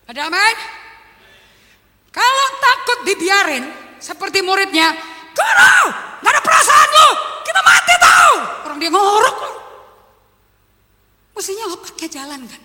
Ada 0.06 0.30
amin? 0.30 0.58
Kalau 2.10 2.48
takut 2.62 3.00
dibiarin, 3.06 3.66
seperti 4.02 4.42
muridnya, 4.42 4.94
Guru, 5.36 5.78
nggak 6.24 6.32
ada 6.32 6.42
perasaan 6.42 6.90
lu, 6.90 7.10
kita 7.44 7.62
mati 7.62 7.94
tahu. 8.00 8.34
Orang 8.70 8.78
dia 8.80 8.90
ngorok. 8.90 9.38
Mestinya 11.36 11.66
otaknya 11.76 12.08
jalan 12.10 12.42
kan. 12.48 12.65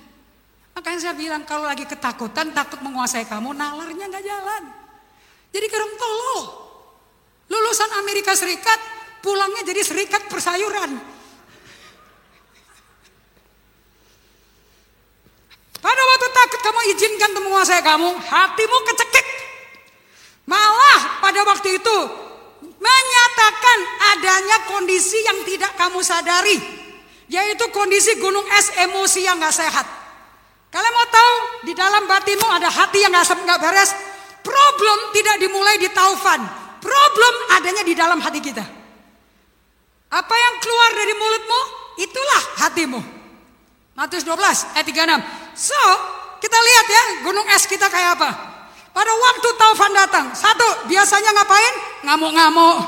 Makanya 0.74 1.00
saya 1.00 1.14
bilang 1.18 1.42
kalau 1.44 1.66
lagi 1.66 1.84
ketakutan, 1.84 2.54
takut 2.54 2.80
menguasai 2.80 3.26
kamu, 3.26 3.52
nalarnya 3.52 4.06
nggak 4.06 4.24
jalan. 4.24 4.62
Jadi 5.50 5.66
kerem 5.66 5.92
tolol. 5.98 6.40
Lulusan 7.50 7.90
Amerika 7.98 8.32
Serikat, 8.38 8.78
pulangnya 9.20 9.66
jadi 9.66 9.82
serikat 9.82 10.30
persayuran. 10.30 10.94
Pada 15.80 16.02
waktu 16.04 16.28
takut 16.30 16.60
kamu 16.60 16.80
izinkan 16.92 17.28
untuk 17.34 17.44
menguasai 17.50 17.82
kamu, 17.82 18.10
hatimu 18.20 18.78
kecekik. 18.92 19.26
Malah 20.44 21.24
pada 21.24 21.40
waktu 21.46 21.80
itu 21.80 21.98
menyatakan 22.60 23.78
adanya 24.12 24.58
kondisi 24.68 25.18
yang 25.24 25.40
tidak 25.48 25.72
kamu 25.80 26.04
sadari. 26.04 26.58
Yaitu 27.30 27.64
kondisi 27.70 28.18
gunung 28.18 28.44
es 28.58 28.74
emosi 28.74 29.22
yang 29.24 29.38
gak 29.38 29.54
sehat. 29.54 29.99
Kalian 30.70 30.94
mau 30.94 31.08
tahu 31.10 31.34
di 31.66 31.72
dalam 31.74 32.06
batinmu 32.06 32.46
ada 32.46 32.70
hati 32.70 33.02
yang 33.02 33.10
gak, 33.10 33.26
gak 33.42 33.58
beres. 33.58 33.90
Problem 34.40 34.98
tidak 35.10 35.36
dimulai 35.42 35.76
di 35.82 35.90
taufan. 35.90 36.40
Problem 36.80 37.34
adanya 37.58 37.82
di 37.82 37.92
dalam 37.92 38.22
hati 38.22 38.40
kita. 38.40 38.64
Apa 40.10 40.34
yang 40.34 40.54
keluar 40.62 40.90
dari 40.94 41.14
mulutmu, 41.14 41.60
itulah 42.02 42.42
hatimu. 42.66 43.00
Matius 43.94 44.24
12 44.24 44.74
ayat 44.74 44.86
36. 44.86 45.22
So, 45.58 45.82
kita 46.40 46.56
lihat 46.56 46.86
ya 46.88 47.04
gunung 47.28 47.46
es 47.52 47.68
kita 47.68 47.90
kayak 47.90 48.16
apa. 48.16 48.30
Pada 48.90 49.12
waktu 49.14 49.48
taufan 49.54 49.92
datang, 49.94 50.26
satu 50.34 50.90
biasanya 50.90 51.30
ngapain? 51.30 51.74
Ngamuk-ngamuk. 52.10 52.78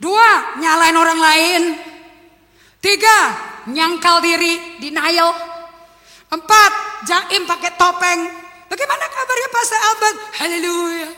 Dua, 0.00 0.56
nyalain 0.60 0.96
orang 0.96 1.20
lain. 1.20 1.62
Tiga, 2.80 3.18
nyangkal 3.68 4.24
diri, 4.24 4.80
denial. 4.80 5.53
Empat, 6.34 6.72
jaim 7.06 7.46
pakai 7.46 7.70
topeng. 7.78 8.20
Bagaimana 8.66 9.04
kabarnya 9.06 9.48
Pastor 9.54 9.78
Albert? 9.78 10.18
Haleluya. 10.42 11.10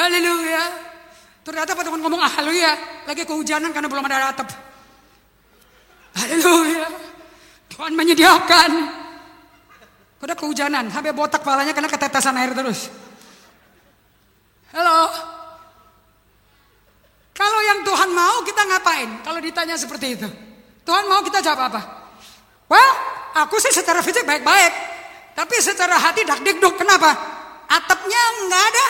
Haleluya. 0.00 0.64
Ternyata 1.44 1.76
pada 1.76 1.92
ngomong 1.92 2.24
haleluya, 2.24 2.72
lagi 3.04 3.28
kehujanan 3.28 3.68
karena 3.76 3.88
belum 3.92 4.04
ada 4.08 4.32
atap. 4.32 4.48
Haleluya. 6.16 6.88
Tuhan 7.68 7.92
menyediakan. 7.92 8.70
Udah 10.24 10.36
kehujanan, 10.40 10.88
sampai 10.88 11.12
botak 11.12 11.44
palanya 11.44 11.76
karena 11.76 11.92
ketetesan 11.92 12.40
air 12.40 12.56
terus. 12.56 12.88
Halo. 14.72 15.12
Kalau 17.36 17.60
yang 17.60 17.84
Tuhan 17.84 18.08
mau 18.16 18.40
kita 18.48 18.62
ngapain? 18.64 19.10
Kalau 19.20 19.36
ditanya 19.44 19.76
seperti 19.76 20.16
itu. 20.16 20.28
Tuhan 20.88 21.04
mau 21.04 21.20
kita 21.20 21.44
jawab 21.44 21.68
apa? 21.68 21.80
Well, 22.72 23.13
aku 23.34 23.58
sih 23.58 23.74
secara 23.74 24.00
fisik 24.00 24.22
baik-baik. 24.22 24.72
Tapi 25.34 25.54
secara 25.58 25.98
hati 25.98 26.22
dak 26.22 26.40
dikduk. 26.46 26.78
Kenapa? 26.78 27.10
Atapnya 27.66 28.22
nggak 28.46 28.64
ada. 28.70 28.86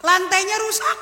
Lantainya 0.00 0.56
rusak. 0.60 0.98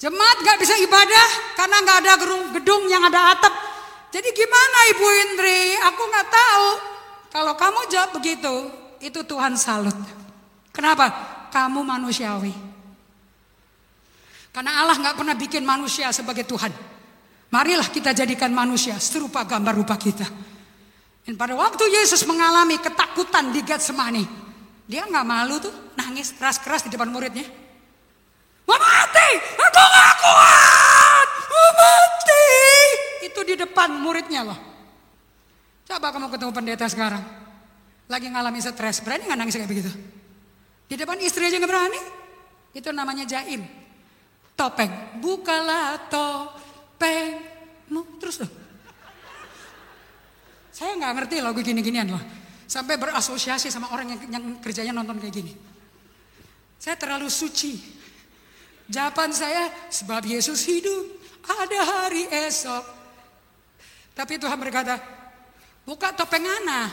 Jemaat 0.00 0.40
nggak 0.40 0.58
bisa 0.64 0.80
ibadah 0.80 1.28
karena 1.60 1.76
nggak 1.84 1.98
ada 2.00 2.12
gedung 2.56 2.88
yang 2.88 3.04
ada 3.04 3.36
atap. 3.36 3.52
Jadi 4.10 4.32
gimana 4.32 4.78
Ibu 4.96 5.06
Indri? 5.28 5.76
Aku 5.92 6.02
nggak 6.08 6.28
tahu. 6.32 6.68
Kalau 7.30 7.54
kamu 7.54 7.80
jawab 7.92 8.10
begitu, 8.16 8.54
itu 8.98 9.20
Tuhan 9.22 9.54
salut. 9.60 9.94
Kenapa? 10.72 11.06
Kamu 11.52 11.84
manusiawi. 11.84 12.50
Karena 14.50 14.82
Allah 14.82 14.98
nggak 14.98 15.14
pernah 15.14 15.36
bikin 15.38 15.62
manusia 15.62 16.10
sebagai 16.10 16.42
Tuhan. 16.42 16.72
Marilah 17.50 17.86
kita 17.90 18.10
jadikan 18.14 18.50
manusia 18.50 18.98
serupa 18.98 19.46
gambar 19.46 19.74
rupa 19.78 19.94
kita. 19.94 20.26
Dan 21.30 21.38
pada 21.38 21.54
waktu 21.54 21.86
Yesus 21.86 22.26
mengalami 22.26 22.74
ketakutan 22.82 23.54
di 23.54 23.62
Getsemani, 23.62 24.26
dia 24.90 25.06
nggak 25.06 25.22
malu 25.22 25.62
tuh 25.62 25.70
nangis 25.94 26.34
keras-keras 26.34 26.82
di 26.82 26.90
depan 26.90 27.06
muridnya. 27.06 27.46
Mau 28.66 28.74
mati, 28.74 29.28
aku 29.38 29.78
nggak 29.78 30.14
kuat, 30.26 31.28
mau 31.46 31.70
mati. 31.78 32.46
Itu 33.30 33.46
di 33.46 33.54
depan 33.54 34.02
muridnya 34.02 34.42
loh. 34.42 34.58
Coba 35.86 36.10
kamu 36.10 36.34
ketemu 36.34 36.50
pendeta 36.50 36.90
sekarang, 36.90 37.22
lagi 38.10 38.26
ngalami 38.26 38.58
stres, 38.58 38.98
berani 38.98 39.30
nggak 39.30 39.38
nangis 39.38 39.54
kayak 39.54 39.70
begitu? 39.70 39.90
Di 40.90 40.98
depan 40.98 41.14
istri 41.22 41.46
aja 41.46 41.62
nggak 41.62 41.70
berani. 41.70 42.00
Itu 42.74 42.90
namanya 42.90 43.22
jaim. 43.22 43.62
Topeng. 44.58 45.22
Bukalah 45.22 46.10
topengmu. 46.10 48.18
Terus 48.18 48.42
tuh. 48.42 48.59
Saya 50.80 50.96
nggak 50.96 51.12
ngerti 51.12 51.44
lagu 51.44 51.60
gini-ginian 51.60 52.08
loh. 52.08 52.24
Sampai 52.64 52.96
berasosiasi 52.96 53.68
sama 53.68 53.92
orang 53.92 54.16
yang, 54.16 54.20
yang 54.32 54.44
kerjanya 54.64 54.96
nonton 54.96 55.20
kayak 55.20 55.36
gini. 55.36 55.52
Saya 56.80 56.96
terlalu 56.96 57.28
suci. 57.28 57.76
Jawaban 58.88 59.28
saya, 59.36 59.68
sebab 59.92 60.24
Yesus 60.24 60.64
hidup, 60.64 61.04
ada 61.44 61.80
hari 61.84 62.24
esok. 62.48 62.80
Tapi 64.16 64.40
Tuhan 64.40 64.56
berkata, 64.56 64.96
buka 65.84 66.16
topeng 66.16 66.48
Ana. 66.48 66.88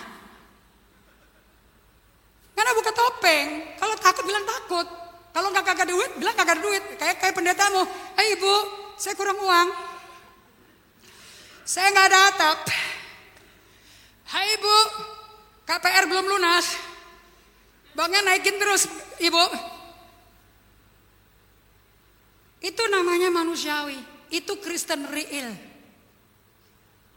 Karena 2.51 2.71
buka 2.75 2.91
topeng. 2.91 3.47
Kalau 3.79 3.95
takut 4.03 4.23
bilang 4.27 4.43
takut. 4.43 4.87
Kalau 5.31 5.47
nggak 5.47 5.63
kagak 5.63 5.87
duit, 5.87 6.11
bilang 6.19 6.35
kagak 6.35 6.59
duit. 6.59 6.83
Kayak 6.99 7.23
kayak 7.23 7.35
pendetamu. 7.39 7.87
Hei 8.19 8.35
ibu, 8.35 8.55
saya 8.99 9.15
kurang 9.15 9.39
uang. 9.39 9.67
Saya 11.63 11.87
nggak 11.95 12.07
ada 12.11 12.19
atap. 12.35 12.59
Hai 14.27 14.59
ibu, 14.59 14.77
KPR 15.63 16.03
belum 16.11 16.25
lunas. 16.27 16.75
Banknya 17.95 18.21
naikin 18.27 18.59
terus 18.59 18.91
ibu. 19.23 19.39
Itu 22.59 22.83
namanya 22.91 23.31
manusiawi. 23.31 23.95
Itu 24.27 24.59
Kristen 24.59 25.07
real. 25.07 25.55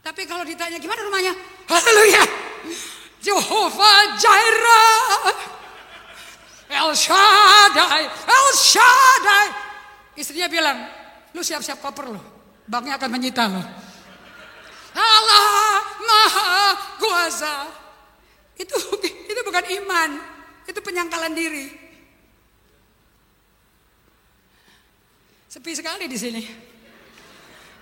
Tapi 0.01 0.25
kalau 0.25 0.41
ditanya 0.47 0.79
gimana 0.79 1.03
rumahnya? 1.05 1.33
Haleluya. 1.69 2.23
Jehovah 3.21 4.17
Jireh. 4.17 5.51
El 6.71 6.89
Shaddai. 6.95 8.03
El 8.07 8.47
Shaddai. 8.57 9.47
Istrinya 10.17 10.47
bilang, 10.49 10.77
lu 11.35 11.43
siap-siap 11.43 11.77
koper 11.83 12.09
lo. 12.09 12.21
Banknya 12.65 12.97
akan 12.97 13.09
menyita 13.11 13.45
lo. 13.45 13.61
Allah 14.91 15.83
Maha 16.01 16.60
Kuasa. 17.21 17.69
Itu 18.57 18.73
itu 19.29 19.41
bukan 19.45 19.61
iman, 19.61 20.09
itu 20.65 20.79
penyangkalan 20.81 21.37
diri. 21.37 21.69
Sepi 25.45 25.69
sekali 25.77 26.09
di 26.09 26.17
sini. 26.17 26.41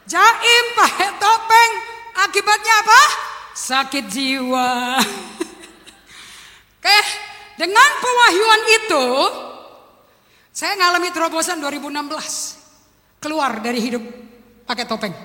Jaim 0.03 0.65
pakai 0.75 1.15
topeng, 1.23 1.71
akibatnya 2.19 2.83
apa? 2.83 3.01
Sakit 3.55 4.11
jiwa. 4.11 4.99
Oke, 6.83 6.99
dengan 7.55 7.89
pewahyuan 8.03 8.61
itu, 8.75 9.05
saya 10.51 10.75
ngalami 10.83 11.15
terobosan 11.15 11.63
2016. 11.63 13.23
Keluar 13.23 13.63
dari 13.63 13.79
hidup 13.79 14.03
pakai 14.67 14.83
topeng. 14.83 15.15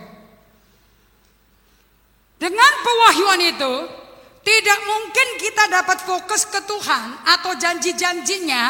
Dengan 2.38 2.72
pewahyuan 2.78 3.42
itu, 3.42 4.03
tidak 4.44 4.80
mungkin 4.84 5.28
kita 5.40 5.64
dapat 5.72 6.04
fokus 6.04 6.44
ke 6.44 6.60
Tuhan 6.68 7.24
atau 7.24 7.56
janji-janjinya 7.56 8.64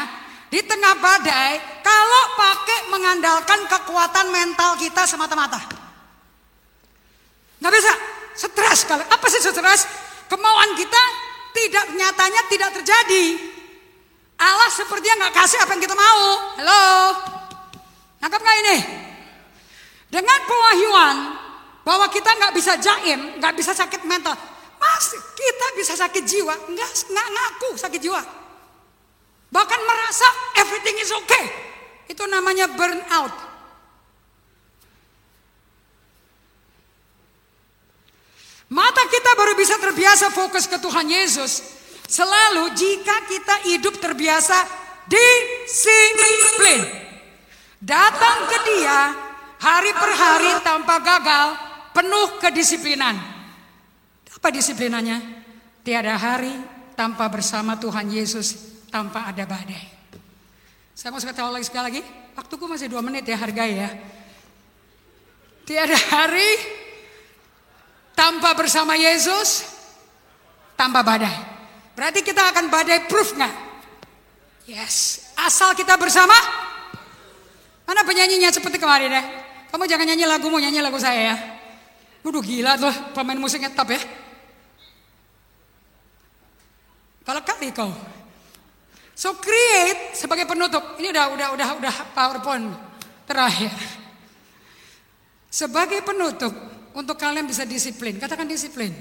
di 0.46 0.62
tengah 0.62 0.94
badai 1.02 1.82
kalau 1.82 2.24
pakai 2.38 2.78
mengandalkan 2.94 3.66
kekuatan 3.66 4.30
mental 4.30 4.78
kita 4.78 5.02
semata-mata. 5.02 5.58
Nggak 7.58 7.72
bisa, 7.74 7.92
stres 8.38 8.86
kalau 8.86 9.02
apa 9.02 9.26
sih 9.26 9.42
stres? 9.42 9.82
Kemauan 10.30 10.78
kita 10.78 11.02
tidak 11.58 11.86
nyatanya 11.98 12.42
tidak 12.46 12.70
terjadi. 12.80 13.24
Allah 14.38 14.70
sepertinya 14.70 15.26
nggak 15.26 15.34
kasih 15.42 15.58
apa 15.58 15.74
yang 15.74 15.82
kita 15.82 15.96
mau. 15.98 16.22
Halo, 16.58 16.86
nangkap 18.22 18.40
nggak 18.42 18.58
ini? 18.62 18.76
Dengan 20.06 20.38
pewahyuan 20.46 21.16
bahwa 21.82 22.06
kita 22.14 22.30
nggak 22.30 22.54
bisa 22.54 22.78
jaim, 22.78 23.42
nggak 23.42 23.54
bisa 23.58 23.74
sakit 23.74 24.06
mental, 24.06 24.38
mas 24.84 25.16
kita 25.16 25.66
bisa 25.80 25.96
sakit 25.96 26.24
jiwa, 26.28 26.52
nggak 26.68 26.90
nggak 27.08 27.28
ngaku 27.32 27.70
sakit 27.80 28.00
jiwa. 28.04 28.20
Bahkan 29.48 29.80
merasa 29.80 30.28
everything 30.60 31.00
is 31.00 31.08
okay. 31.08 31.44
Itu 32.04 32.28
namanya 32.28 32.68
burnout. 32.68 33.32
Mata 38.74 39.02
kita 39.08 39.30
baru 39.38 39.54
bisa 39.56 39.78
terbiasa 39.80 40.34
fokus 40.34 40.68
ke 40.68 40.76
Tuhan 40.82 41.06
Yesus. 41.08 41.62
Selalu 42.04 42.74
jika 42.76 43.24
kita 43.24 43.56
hidup 43.70 43.96
terbiasa 43.96 44.66
disiplin. 45.08 46.82
Datang 47.80 48.38
ke 48.50 48.58
dia 48.68 49.00
hari 49.62 49.92
per 49.94 50.12
hari 50.12 50.52
tanpa 50.60 51.00
gagal, 51.00 51.46
penuh 51.94 52.36
kedisiplinan. 52.42 53.33
Apa 54.44 54.52
disiplinannya? 54.52 55.24
Tiada 55.80 56.20
hari 56.20 56.52
tanpa 56.92 57.32
bersama 57.32 57.80
Tuhan 57.80 58.12
Yesus, 58.12 58.76
tanpa 58.92 59.32
ada 59.32 59.40
badai. 59.48 59.88
Saya 60.92 61.08
mau 61.08 61.16
sekali 61.16 61.40
lagi 61.40 61.64
sekali 61.64 61.84
lagi, 61.88 62.02
waktuku 62.36 62.68
masih 62.68 62.92
dua 62.92 63.00
menit 63.00 63.24
ya 63.24 63.40
hargai 63.40 63.72
ya. 63.72 63.88
Tiada 65.64 65.96
hari 65.96 66.60
tanpa 68.12 68.52
bersama 68.52 69.00
Yesus, 69.00 69.64
tanpa 70.76 71.00
badai. 71.00 71.32
Berarti 71.96 72.20
kita 72.20 72.44
akan 72.44 72.68
badai 72.68 73.08
proof 73.08 73.32
nggak? 73.40 73.54
Yes, 74.68 75.24
asal 75.40 75.72
kita 75.72 75.96
bersama. 75.96 76.36
Mana 77.88 78.04
penyanyinya 78.04 78.52
seperti 78.52 78.76
kemarin 78.76 79.08
ya? 79.08 79.24
Kamu 79.72 79.88
jangan 79.88 80.04
nyanyi 80.04 80.28
lagumu, 80.28 80.60
nyanyi 80.60 80.84
lagu 80.84 81.00
saya 81.00 81.32
ya. 81.32 81.36
Udah 82.28 82.44
gila 82.44 82.76
tuh 82.76 82.92
pemain 83.16 83.40
musiknya 83.40 83.72
top 83.72 83.96
ya. 83.96 84.23
Kalau 87.24 87.40
kali 87.40 87.72
kau. 87.72 87.88
So 89.16 89.40
create 89.40 90.12
sebagai 90.12 90.44
penutup. 90.44 91.00
Ini 91.00 91.08
udah 91.08 91.24
udah 91.32 91.48
udah 91.56 91.68
udah 91.80 91.94
PowerPoint 92.12 92.68
terakhir. 93.24 93.72
Sebagai 95.48 96.04
penutup 96.04 96.52
untuk 96.92 97.16
kalian 97.16 97.48
bisa 97.48 97.64
disiplin. 97.64 98.20
Katakan 98.20 98.44
disiplin. 98.44 98.92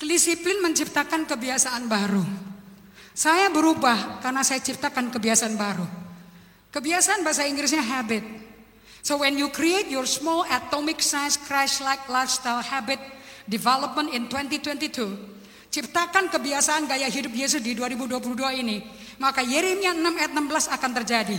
Disiplin 0.00 0.62
menciptakan 0.64 1.28
kebiasaan 1.28 1.84
baru. 1.90 2.24
Saya 3.16 3.48
berubah 3.48 4.20
karena 4.20 4.44
saya 4.44 4.60
ciptakan 4.60 5.08
kebiasaan 5.08 5.56
baru. 5.56 5.88
Kebiasaan 6.70 7.24
bahasa 7.24 7.48
Inggrisnya 7.48 7.80
habit. 7.80 8.22
So 9.00 9.16
when 9.16 9.40
you 9.40 9.48
create 9.48 9.88
your 9.88 10.04
small 10.04 10.44
atomic 10.46 11.00
size 11.00 11.40
Christ-like 11.40 12.10
lifestyle 12.10 12.60
habit 12.60 13.00
development 13.48 14.12
in 14.12 14.28
2022, 14.28 15.35
ciptakan 15.76 16.32
kebiasaan 16.32 16.88
gaya 16.88 17.04
hidup 17.04 17.36
Yesus 17.36 17.60
di 17.60 17.76
2022 17.76 18.64
ini, 18.64 18.80
maka 19.20 19.44
Yeremia 19.44 19.92
6 19.92 20.00
ayat 20.16 20.32
16 20.32 20.72
akan 20.72 20.90
terjadi. 21.04 21.36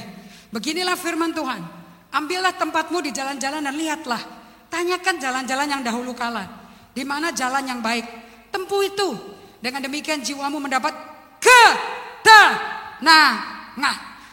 Beginilah 0.53 0.93
firman 0.93 1.33
Tuhan. 1.33 1.65
Ambillah 2.13 2.53
tempatmu 2.53 3.01
di 3.01 3.09
jalan-jalan 3.09 3.65
dan 3.65 3.73
lihatlah. 3.73 4.21
Tanyakan 4.69 5.17
jalan-jalan 5.17 5.67
yang 5.73 5.81
dahulu 5.81 6.13
kala. 6.13 6.45
Di 6.93 7.01
mana 7.01 7.33
jalan 7.33 7.65
yang 7.65 7.81
baik. 7.81 8.05
Tempuh 8.53 8.85
itu. 8.85 9.17
Dengan 9.57 9.81
demikian 9.81 10.21
jiwamu 10.21 10.61
mendapat 10.61 10.93
ketenangan. 11.41 13.25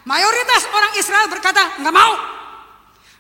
Mayoritas 0.05 0.69
orang 0.69 0.93
Israel 1.01 1.33
berkata, 1.33 1.81
nggak 1.81 1.97
mau. 1.97 2.12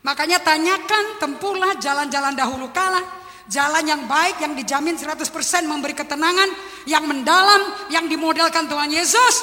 Makanya 0.04 0.36
tanyakan, 0.44 1.16
tempuhlah 1.16 1.80
jalan-jalan 1.80 2.36
dahulu 2.36 2.68
kala. 2.76 3.23
Jalan 3.44 3.84
yang 3.84 4.02
baik, 4.08 4.40
yang 4.40 4.56
dijamin 4.56 4.96
100% 4.96 5.20
memberi 5.68 5.92
ketenangan, 5.92 6.48
yang 6.88 7.04
mendalam, 7.04 7.60
yang 7.92 8.08
dimodelkan 8.08 8.64
Tuhan 8.64 8.88
Yesus. 8.88 9.34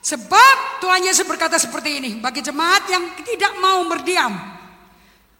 Sebab 0.00 0.80
Tuhan 0.80 1.04
Yesus 1.04 1.24
berkata 1.24 1.56
seperti 1.56 2.00
ini, 2.00 2.10
bagi 2.20 2.44
jemaat 2.44 2.88
yang 2.88 3.04
tidak 3.20 3.56
mau 3.60 3.84
berdiam. 3.88 4.32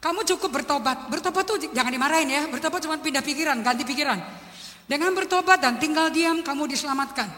Kamu 0.01 0.25
cukup 0.25 0.65
bertobat. 0.65 1.13
Bertobat 1.13 1.45
tuh 1.45 1.61
jangan 1.73 1.93
dimarahin 1.93 2.29
ya, 2.29 2.43
bertobat 2.49 2.81
cuma 2.81 2.97
pindah 2.97 3.21
pikiran, 3.21 3.61
ganti 3.61 3.85
pikiran. 3.85 4.17
Dengan 4.89 5.13
bertobat 5.13 5.61
dan 5.61 5.77
tinggal 5.77 6.09
diam, 6.09 6.41
kamu 6.41 6.67
diselamatkan. 6.73 7.29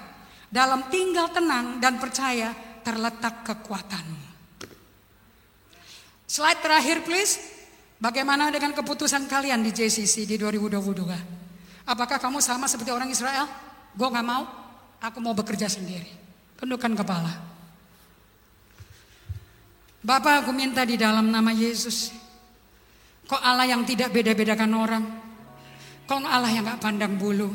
Dalam 0.46 0.86
tinggal 0.88 1.28
tenang 1.34 1.82
dan 1.82 1.98
percaya, 1.98 2.54
terletak 2.86 3.44
kekuatanmu. 3.44 4.32
Slide 6.32 6.60
terakhir 6.64 7.04
please. 7.04 7.51
Bagaimana 8.02 8.50
dengan 8.50 8.74
keputusan 8.74 9.30
kalian 9.30 9.62
di 9.62 9.70
JCC 9.70 10.26
di 10.26 10.34
2022? 10.34 11.86
Apakah 11.86 12.18
kamu 12.18 12.42
sama 12.42 12.66
seperti 12.66 12.90
orang 12.90 13.06
Israel? 13.14 13.46
Gue 13.94 14.10
gak 14.10 14.26
mau, 14.26 14.42
aku 14.98 15.22
mau 15.22 15.30
bekerja 15.38 15.70
sendiri. 15.70 16.10
Tundukkan 16.58 16.98
kepala. 16.98 17.30
Bapak 20.02 20.42
aku 20.42 20.50
minta 20.50 20.82
di 20.82 20.98
dalam 20.98 21.30
nama 21.30 21.54
Yesus. 21.54 22.10
Kok 23.30 23.38
Allah 23.38 23.70
yang 23.70 23.86
tidak 23.86 24.10
beda-bedakan 24.10 24.72
orang? 24.74 25.04
Kok 26.02 26.26
Allah 26.26 26.50
yang 26.50 26.66
gak 26.66 26.82
pandang 26.82 27.14
bulu? 27.14 27.54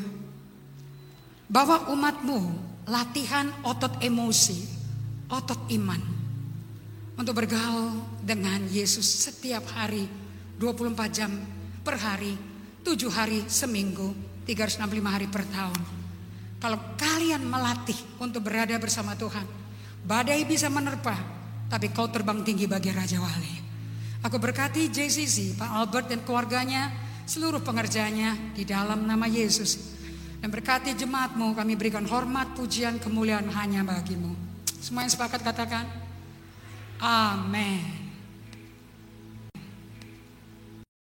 Bawa 1.51 1.91
umatmu 1.91 2.39
latihan 2.87 3.51
otot 3.67 3.99
emosi 3.99 4.63
otot 5.27 5.67
iman 5.75 5.99
untuk 7.19 7.35
bergaul 7.35 7.99
dengan 8.23 8.63
Yesus 8.71 9.03
setiap 9.03 9.67
hari 9.75 10.26
24 10.57 11.13
jam 11.13 11.31
per 11.85 12.01
hari, 12.01 12.33
7 12.81 13.07
hari 13.13 13.45
seminggu, 13.45 14.13
365 14.49 15.13
hari 15.13 15.27
per 15.29 15.45
tahun. 15.47 15.81
Kalau 16.57 16.97
kalian 16.97 17.45
melatih 17.45 17.97
untuk 18.17 18.41
berada 18.49 18.73
bersama 18.81 19.13
Tuhan, 19.13 19.45
badai 20.01 20.41
bisa 20.49 20.67
menerpa, 20.73 21.13
tapi 21.69 21.93
kau 21.93 22.09
terbang 22.09 22.41
tinggi 22.41 22.65
bagi 22.65 22.89
Raja 22.89 23.21
Wali. 23.21 23.55
Aku 24.25 24.41
berkati 24.41 24.89
JCC, 24.89 25.53
Pak 25.53 25.69
Albert 25.77 26.09
dan 26.09 26.25
keluarganya, 26.25 26.89
seluruh 27.29 27.61
pengerjanya 27.61 28.33
di 28.57 28.65
dalam 28.65 29.05
nama 29.05 29.29
Yesus. 29.29 29.95
Dan 30.41 30.49
berkati 30.49 30.97
jemaatmu 30.97 31.53
kami 31.53 31.77
berikan 31.77 32.05
hormat, 32.09 32.57
pujian, 32.57 32.97
kemuliaan 32.97 33.45
hanya 33.53 33.85
bagimu. 33.85 34.33
Semua 34.81 35.05
yang 35.05 35.13
sepakat 35.13 35.41
katakan, 35.45 35.85
Amin. 36.97 37.96